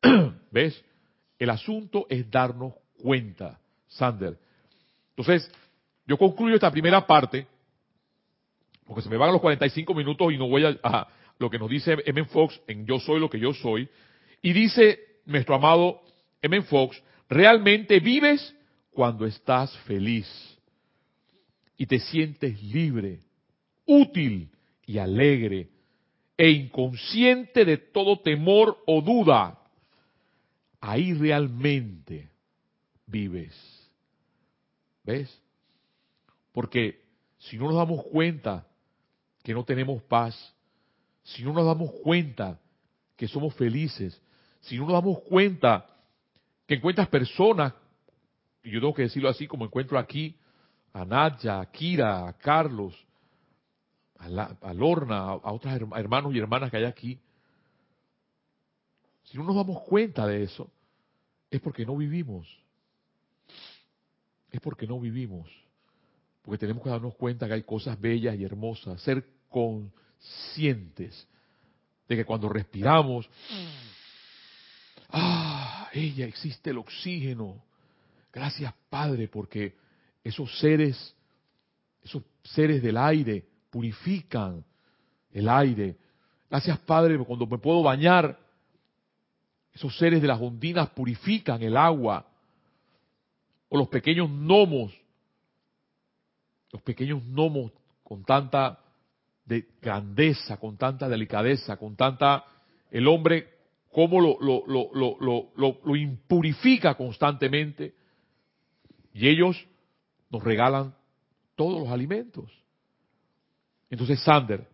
[0.51, 0.83] ¿Ves?
[1.37, 4.37] El asunto es darnos cuenta, Sander.
[5.11, 5.49] Entonces,
[6.07, 7.47] yo concluyo esta primera parte,
[8.85, 11.69] porque se me van los 45 minutos y no voy a, a lo que nos
[11.69, 12.25] dice M.
[12.25, 13.87] Fox en Yo soy lo que yo soy.
[14.41, 16.01] Y dice nuestro amado
[16.41, 16.61] M.
[16.63, 18.55] Fox, realmente vives
[18.91, 20.27] cuando estás feliz
[21.77, 23.19] y te sientes libre,
[23.85, 24.49] útil
[24.85, 25.69] y alegre
[26.35, 29.59] e inconsciente de todo temor o duda.
[30.81, 32.29] Ahí realmente
[33.05, 33.53] vives.
[35.03, 35.41] ¿Ves?
[36.51, 37.01] Porque
[37.37, 38.65] si no nos damos cuenta
[39.43, 40.53] que no tenemos paz,
[41.23, 42.59] si no nos damos cuenta
[43.15, 44.19] que somos felices,
[44.61, 45.85] si no nos damos cuenta
[46.67, 47.73] que encuentras personas,
[48.63, 50.35] y yo tengo que decirlo así como encuentro aquí
[50.93, 52.93] a Nadia, a Kira, a Carlos,
[54.17, 57.19] a, Lorna, a, a otros hermanos y hermanas que hay aquí,
[59.23, 60.71] si no nos damos cuenta de eso,
[61.51, 62.47] es porque no vivimos.
[64.51, 65.47] Es porque no vivimos.
[66.41, 71.27] Porque tenemos que darnos cuenta que hay cosas bellas y hermosas, ser conscientes
[72.07, 73.29] de que cuando respiramos,
[75.09, 77.61] ah, ella existe el oxígeno.
[78.31, 79.75] Gracias Padre, porque
[80.23, 81.15] esos seres,
[82.03, 84.63] esos seres del aire purifican
[85.31, 85.97] el aire.
[86.49, 88.39] Gracias Padre, cuando me puedo bañar,
[89.73, 92.25] esos seres de las ondinas purifican el agua.
[93.69, 94.93] O los pequeños gnomos,
[96.71, 97.71] los pequeños gnomos
[98.03, 98.79] con tanta
[99.45, 102.45] de grandeza, con tanta delicadeza, con tanta
[102.91, 103.58] el hombre
[103.91, 107.93] cómo lo, lo, lo, lo, impurifica constantemente.
[109.13, 109.67] Y ellos
[110.29, 110.95] nos regalan
[111.55, 112.51] todos los alimentos.
[113.89, 114.67] Entonces, Sander,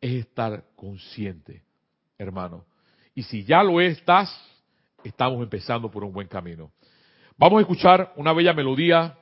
[0.00, 1.62] es estar consciente,
[2.18, 2.64] hermano.
[3.14, 4.30] Y si ya lo estás,
[5.02, 6.70] estamos empezando por un buen camino.
[7.36, 9.18] Vamos a escuchar una bella melodía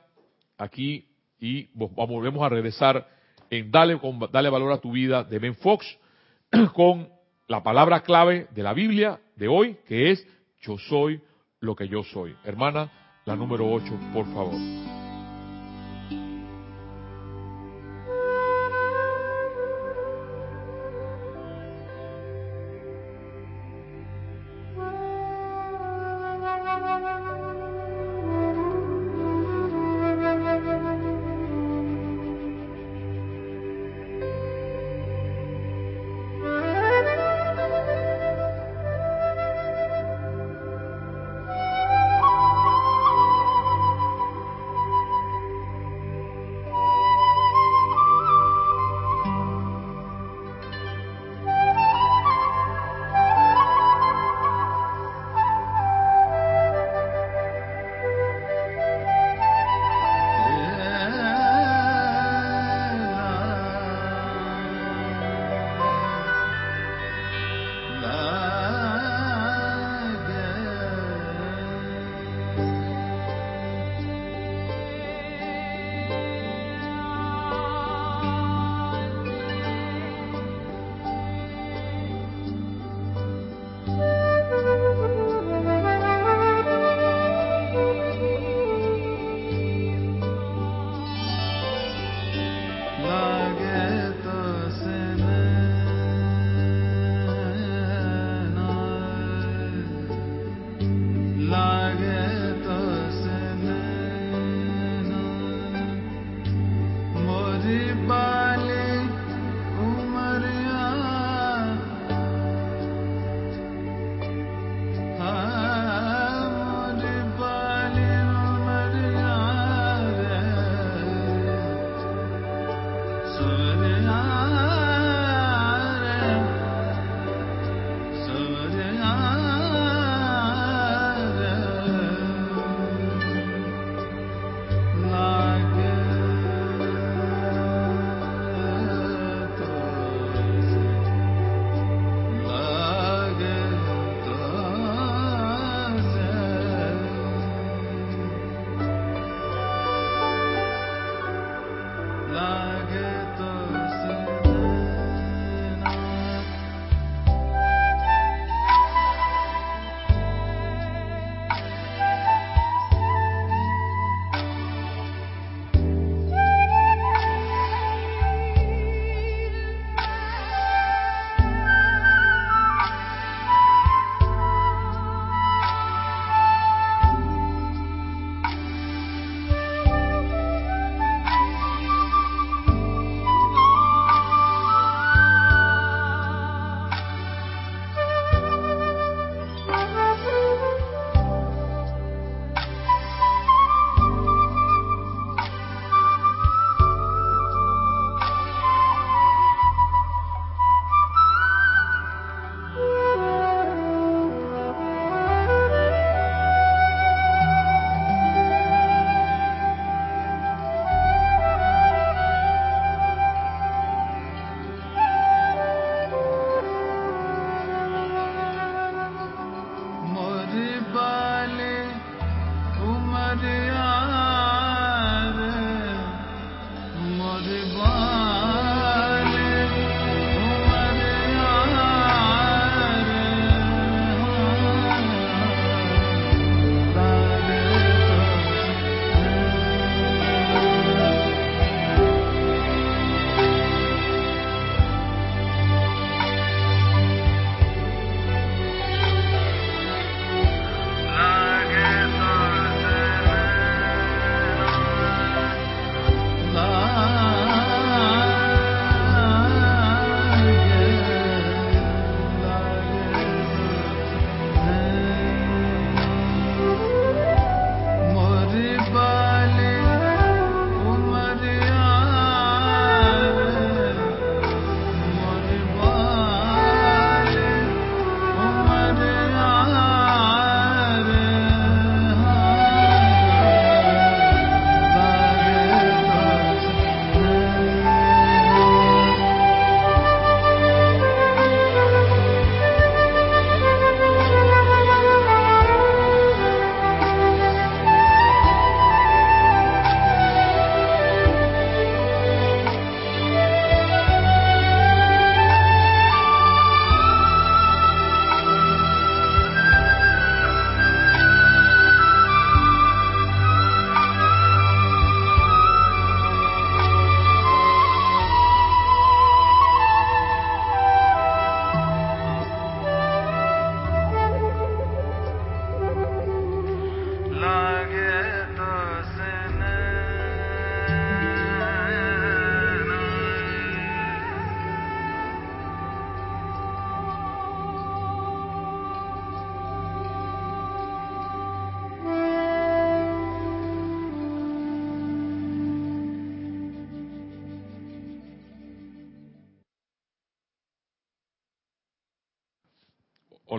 [0.57, 1.07] aquí
[1.39, 3.07] y volvemos a regresar
[3.49, 3.99] en Dale,
[4.31, 5.85] Dale Valor a tu Vida de Ben Fox
[6.73, 7.09] con
[7.53, 10.25] la palabra clave de la Biblia de hoy, que es
[10.63, 11.21] yo soy
[11.59, 12.35] lo que yo soy.
[12.43, 12.89] Hermana,
[13.25, 14.92] la número 8, por favor.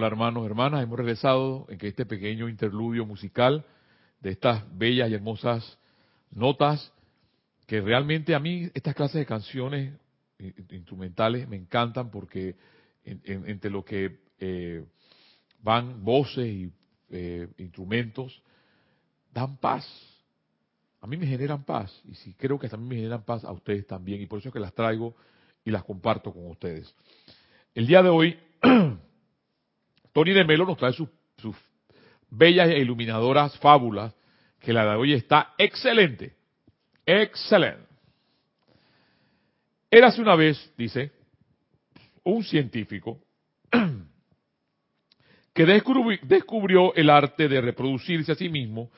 [0.06, 3.64] Hermanos, hermanas, hemos regresado en que este pequeño interludio musical
[4.20, 5.78] de estas bellas y hermosas
[6.30, 6.92] notas,
[7.66, 9.94] que realmente a mí estas clases de canciones
[10.70, 12.56] instrumentales me encantan porque
[13.04, 14.84] entre lo que eh,
[15.62, 16.72] van voces y
[17.10, 18.42] eh, instrumentos,
[19.32, 19.86] dan paz.
[21.00, 23.86] A mí me generan paz y si creo que también me generan paz a ustedes
[23.86, 25.14] también y por eso es que las traigo
[25.64, 26.94] y las comparto con ustedes.
[27.74, 28.38] El día de hoy
[30.14, 31.08] Tony de Melo nos trae sus,
[32.30, 34.14] bellas e iluminadoras fábulas,
[34.60, 36.36] que la de hoy está excelente.
[37.04, 37.82] Excelente.
[39.90, 41.10] Érase una vez, dice,
[42.22, 43.20] un científico
[45.52, 45.66] que
[46.22, 48.90] descubrió el arte de reproducirse a sí mismo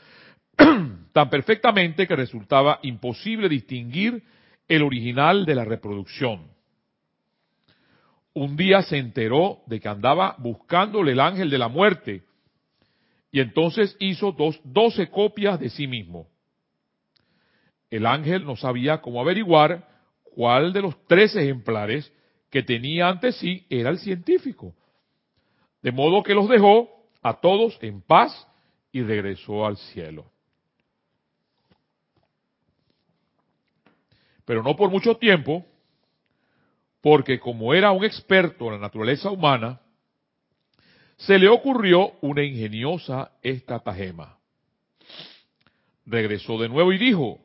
[1.13, 4.23] tan perfectamente que resultaba imposible distinguir
[4.69, 6.56] el original de la reproducción
[8.37, 12.23] un día se enteró de que andaba buscándole el ángel de la muerte
[13.33, 16.29] y entonces hizo dos, doce copias de sí mismo.
[17.89, 19.89] El ángel no sabía cómo averiguar
[20.23, 22.13] cuál de los tres ejemplares
[22.51, 24.75] que tenía ante sí era el científico.
[25.81, 26.91] De modo que los dejó
[27.23, 28.47] a todos en paz
[28.93, 30.31] y regresó al cielo.
[34.45, 35.65] Pero no por mucho tiempo,
[37.01, 39.81] porque como era un experto en la naturaleza humana,
[41.17, 44.39] se le ocurrió una ingeniosa estratagema.
[46.05, 47.41] Regresó de nuevo y dijo,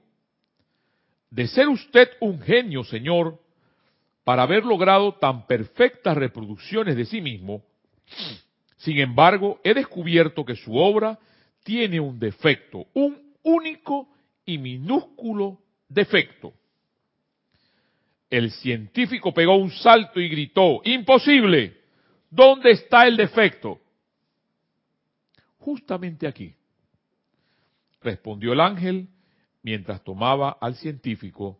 [1.29, 3.39] de ser usted un genio, señor,
[4.23, 7.63] para haber logrado tan perfectas reproducciones de sí mismo,
[8.77, 11.17] sin embargo, he descubierto que su obra
[11.63, 14.09] tiene un defecto, un único
[14.45, 16.53] y minúsculo defecto.
[18.31, 21.77] El científico pegó un salto y gritó, imposible,
[22.29, 23.81] ¿dónde está el defecto?
[25.57, 26.55] Justamente aquí,
[28.01, 29.09] respondió el ángel
[29.63, 31.59] mientras tomaba al científico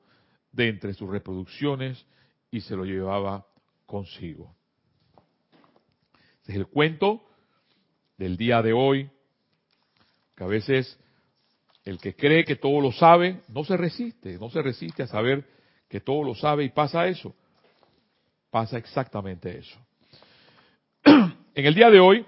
[0.53, 2.05] de entre sus reproducciones
[2.49, 3.45] y se lo llevaba
[3.85, 4.55] consigo.
[6.39, 7.27] Este es el cuento
[8.17, 9.09] del día de hoy,
[10.37, 10.97] que a veces
[11.83, 15.45] el que cree que todo lo sabe no se resiste, no se resiste a saber
[15.91, 17.35] que todo lo sabe y pasa eso.
[18.49, 19.77] Pasa exactamente eso.
[21.03, 22.25] en el día de hoy,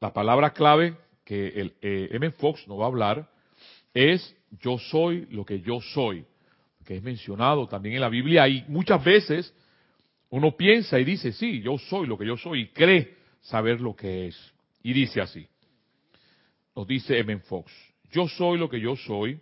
[0.00, 2.32] la palabra clave que el eh, M.
[2.32, 3.30] Fox nos va a hablar
[3.94, 6.24] es yo soy lo que yo soy,
[6.84, 9.54] que es mencionado también en la Biblia y muchas veces
[10.30, 13.94] uno piensa y dice, sí, yo soy lo que yo soy y cree saber lo
[13.94, 14.54] que es.
[14.82, 15.46] Y dice así,
[16.74, 17.38] nos dice M.
[17.42, 17.72] Fox,
[18.10, 19.40] yo soy lo que yo soy,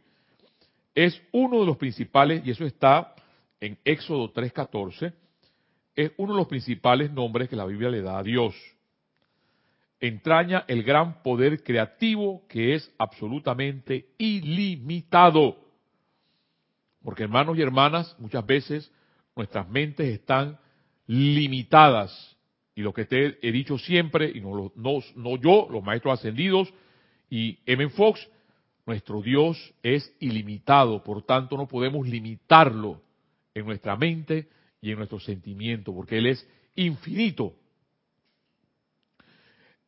[0.95, 3.15] es uno de los principales, y eso está
[3.61, 5.13] en Éxodo 3.14,
[5.95, 8.55] es uno de los principales nombres que la Biblia le da a Dios.
[9.99, 15.57] Entraña el gran poder creativo que es absolutamente ilimitado.
[17.03, 18.93] Porque hermanos y hermanas, muchas veces
[19.35, 20.59] nuestras mentes están
[21.07, 22.37] limitadas.
[22.75, 26.69] Y lo que te he dicho siempre, y no, no, yo, los maestros ascendidos
[27.31, 27.89] y M.
[27.89, 28.29] Fox,
[28.85, 33.01] nuestro Dios es ilimitado, por tanto no podemos limitarlo
[33.57, 34.49] en nuestra mente
[34.81, 37.55] y en nuestro sentimiento, porque Él es infinito.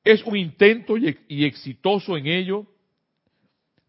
[0.03, 2.67] Es un intento y exitoso en ello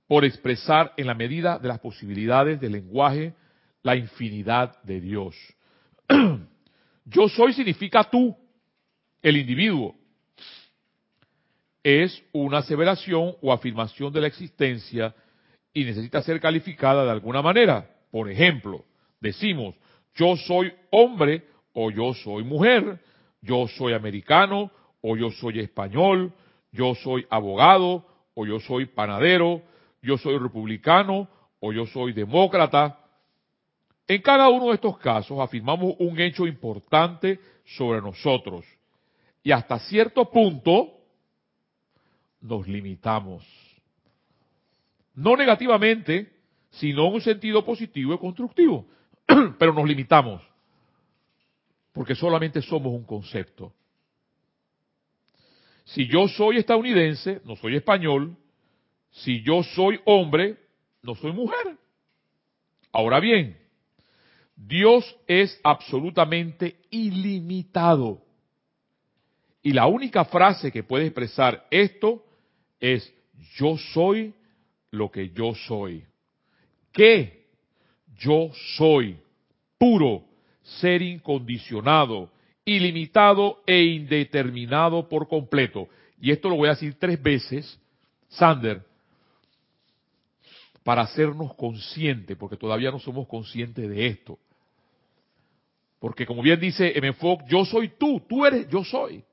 [0.05, 3.33] por expresar en la medida de las posibilidades del lenguaje
[3.81, 5.35] la infinidad de Dios.
[7.05, 8.35] Yo soy significa tú,
[9.21, 9.95] el individuo.
[11.81, 15.15] Es una aseveración o afirmación de la existencia
[15.73, 17.89] y necesita ser calificada de alguna manera.
[18.11, 18.83] Por ejemplo,
[19.19, 19.75] decimos,
[20.15, 21.43] yo soy hombre
[21.73, 22.99] o yo soy mujer,
[23.41, 26.33] yo soy americano o yo soy español,
[26.71, 29.61] yo soy abogado o yo soy panadero,
[30.01, 31.27] yo soy republicano
[31.59, 32.99] o yo soy demócrata.
[34.07, 38.65] En cada uno de estos casos afirmamos un hecho importante sobre nosotros
[39.43, 40.99] y hasta cierto punto
[42.41, 43.45] nos limitamos.
[45.13, 46.31] No negativamente,
[46.71, 48.85] sino en un sentido positivo y constructivo.
[49.59, 50.41] pero nos limitamos,
[51.93, 53.73] porque solamente somos un concepto.
[55.85, 58.35] Si yo soy estadounidense, no soy español.
[59.11, 60.57] Si yo soy hombre,
[61.01, 61.77] no soy mujer.
[62.91, 63.57] Ahora bien,
[64.55, 68.21] Dios es absolutamente ilimitado.
[69.63, 72.23] Y la única frase que puede expresar esto
[72.79, 73.11] es,
[73.55, 74.33] yo soy
[74.91, 76.05] lo que yo soy.
[76.91, 77.38] ¿Qué?
[78.19, 79.17] Yo soy,
[79.77, 80.23] puro,
[80.61, 82.29] ser incondicionado,
[82.65, 85.87] ilimitado e indeterminado por completo.
[86.21, 87.79] Y esto lo voy a decir tres veces,
[88.27, 88.85] Sander,
[90.83, 94.37] para hacernos conscientes, porque todavía no somos conscientes de esto.
[95.99, 97.13] Porque como bien dice M.
[97.13, 99.23] Fox, yo soy tú, tú eres, yo soy.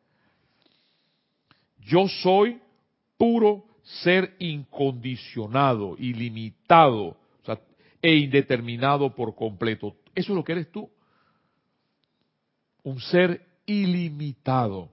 [1.80, 2.60] Yo soy
[3.16, 7.16] puro ser incondicionado, ilimitado
[8.02, 9.96] e indeterminado por completo.
[10.14, 10.90] Eso es lo que eres tú.
[12.82, 14.90] Un ser ilimitado.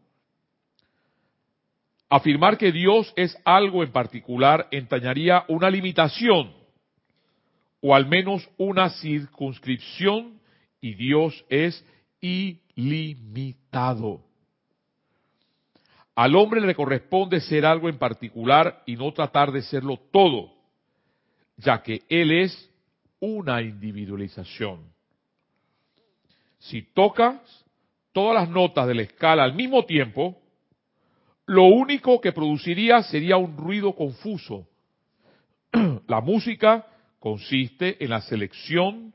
[2.10, 6.54] Afirmar que Dios es algo en particular entañaría una limitación
[7.82, 10.40] o al menos una circunscripción
[10.80, 11.84] y Dios es
[12.22, 14.22] ilimitado.
[16.16, 20.54] Al hombre le corresponde ser algo en particular y no tratar de serlo todo,
[21.58, 22.70] ya que Él es
[23.26, 24.92] una individualización.
[26.60, 27.40] Si tocas
[28.12, 30.42] todas las notas de la escala al mismo tiempo,
[31.46, 34.68] lo único que produciría sería un ruido confuso.
[36.08, 36.88] la música
[37.20, 39.14] consiste en la selección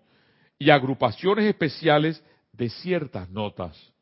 [0.59, 3.92] y agrupaciones especiales de ciertas notas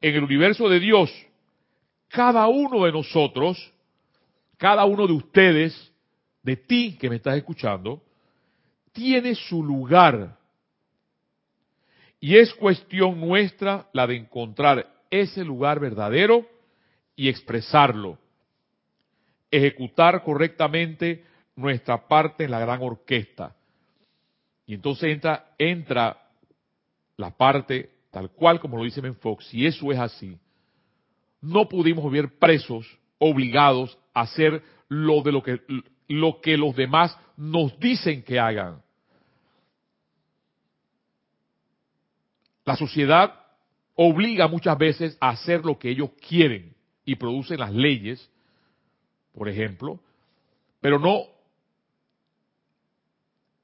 [0.00, 1.10] en el universo de Dios,
[2.08, 3.72] cada uno de nosotros,
[4.56, 5.92] cada uno de ustedes,
[6.42, 8.02] de ti que me estás escuchando,
[8.96, 10.36] tiene su lugar.
[12.18, 16.46] Y es cuestión nuestra la de encontrar ese lugar verdadero
[17.14, 18.18] y expresarlo.
[19.50, 21.24] Ejecutar correctamente
[21.54, 23.54] nuestra parte en la gran orquesta.
[24.66, 26.20] Y entonces entra, entra
[27.16, 30.38] la parte tal cual como lo dice Menfox, si eso es así,
[31.42, 32.86] no pudimos vivir presos,
[33.18, 35.60] obligados a hacer lo de lo que,
[36.08, 38.82] lo que los demás nos dicen que hagan.
[42.66, 43.32] La sociedad
[43.94, 48.28] obliga muchas veces a hacer lo que ellos quieren y producen las leyes,
[49.32, 49.98] por ejemplo,
[50.80, 51.22] pero no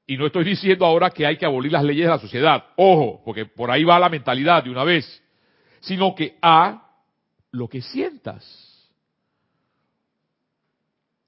[0.05, 3.21] y no estoy diciendo ahora que hay que abolir las leyes de la sociedad, ojo,
[3.23, 5.23] porque por ahí va la mentalidad de una vez,
[5.79, 6.89] sino que a
[7.51, 8.43] lo que sientas.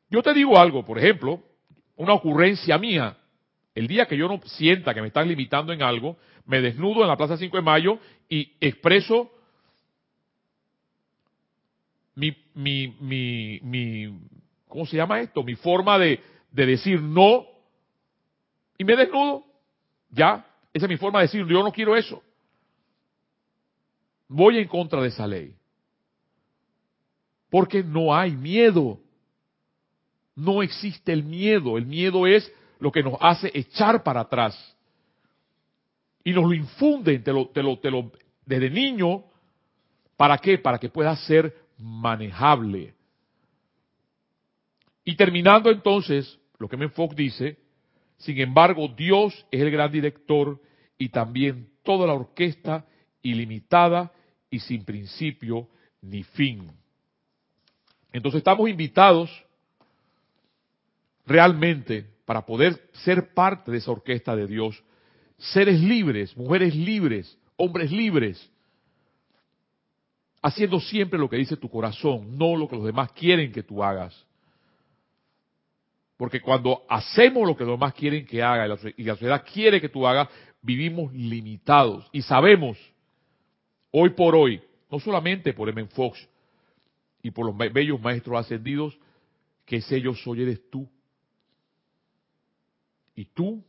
[0.09, 1.41] Yo te digo algo, por ejemplo,
[1.95, 3.17] una ocurrencia mía.
[3.75, 7.09] El día que yo no sienta que me están limitando en algo, me desnudo en
[7.09, 7.99] la Plaza 5 de Mayo
[8.29, 9.29] y expreso
[12.15, 14.19] mi, mi, mi, mi
[14.69, 15.43] ¿cómo se llama esto?
[15.43, 16.21] Mi forma de,
[16.51, 17.45] de decir no
[18.77, 19.45] y me desnudo.
[20.09, 22.23] Ya, esa es mi forma de decir, yo no quiero eso.
[24.27, 25.53] Voy en contra de esa ley.
[27.49, 28.99] Porque no hay miedo.
[30.35, 31.77] No existe el miedo.
[31.77, 34.75] El miedo es lo que nos hace echar para atrás.
[36.23, 38.11] Y nos lo infunden te lo,
[38.45, 39.23] desde niño.
[40.17, 40.57] ¿Para qué?
[40.57, 42.93] Para que pueda ser manejable.
[45.03, 47.59] Y terminando entonces, lo que Menfox dice,
[48.17, 50.59] sin embargo, Dios es el gran director
[50.97, 52.85] y también toda la orquesta
[53.21, 54.11] ilimitada
[54.49, 55.67] y sin principio
[56.01, 56.71] ni fin.
[58.11, 59.29] Entonces estamos invitados
[61.25, 64.83] realmente para poder ser parte de esa orquesta de Dios,
[65.37, 68.51] seres libres, mujeres libres, hombres libres,
[70.41, 73.83] haciendo siempre lo que dice tu corazón, no lo que los demás quieren que tú
[73.83, 74.25] hagas.
[76.17, 78.65] Porque cuando hacemos lo que los demás quieren que haga
[78.95, 80.29] y la sociedad quiere que tú hagas,
[80.61, 82.07] vivimos limitados.
[82.11, 82.77] Y sabemos,
[83.91, 85.85] hoy por hoy, no solamente por M.
[85.87, 86.27] Fox
[87.21, 88.97] y por los bellos maestros ascendidos,
[89.65, 90.87] que ese yo soy eres tú.
[93.15, 93.63] Y tú,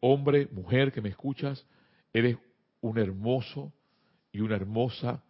[0.00, 1.66] hombre, mujer que me escuchas,
[2.12, 2.36] eres
[2.80, 3.72] un hermoso
[4.32, 5.22] y una hermosa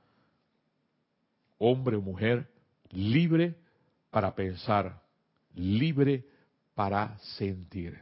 [1.59, 2.49] hombre o mujer
[2.91, 3.55] libre
[4.11, 5.03] para pensar,
[5.55, 6.25] libre
[6.75, 7.99] para sentir.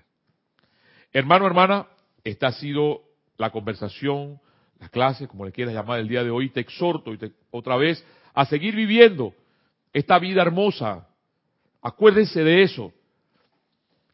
[1.12, 1.86] Hermano, hermana,
[2.24, 3.02] esta ha sido
[3.36, 4.40] la conversación,
[4.80, 6.50] la clase, como le quieras llamar el día de hoy.
[6.50, 9.34] Te exhorto y te, otra vez a seguir viviendo
[9.92, 11.08] esta vida hermosa.
[11.80, 12.92] Acuérdense de eso.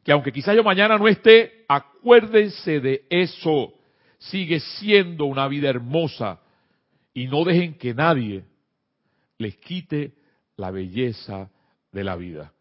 [0.04, 3.74] Que aunque quizá yo mañana no esté, acuérdense de eso.
[4.18, 6.40] Sigue siendo una vida hermosa.
[7.12, 8.44] Y no dejen que nadie
[9.38, 10.12] les quite
[10.56, 11.50] la belleza
[11.92, 12.52] de la vida.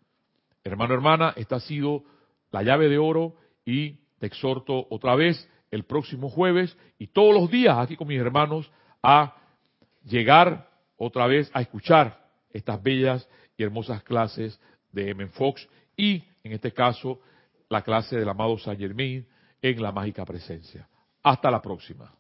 [0.63, 2.03] Hermano, hermana, esta ha sido
[2.51, 3.35] la llave de oro
[3.65, 8.19] y te exhorto otra vez el próximo jueves y todos los días aquí con mis
[8.19, 8.71] hermanos
[9.03, 9.35] a
[10.03, 12.19] llegar otra vez a escuchar
[12.51, 13.27] estas bellas
[13.57, 14.59] y hermosas clases
[14.91, 15.27] de M.
[15.27, 17.19] Fox y, en este caso,
[17.69, 19.25] la clase del amado Saint Germain
[19.61, 20.87] en la mágica presencia.
[21.23, 22.11] Hasta la próxima.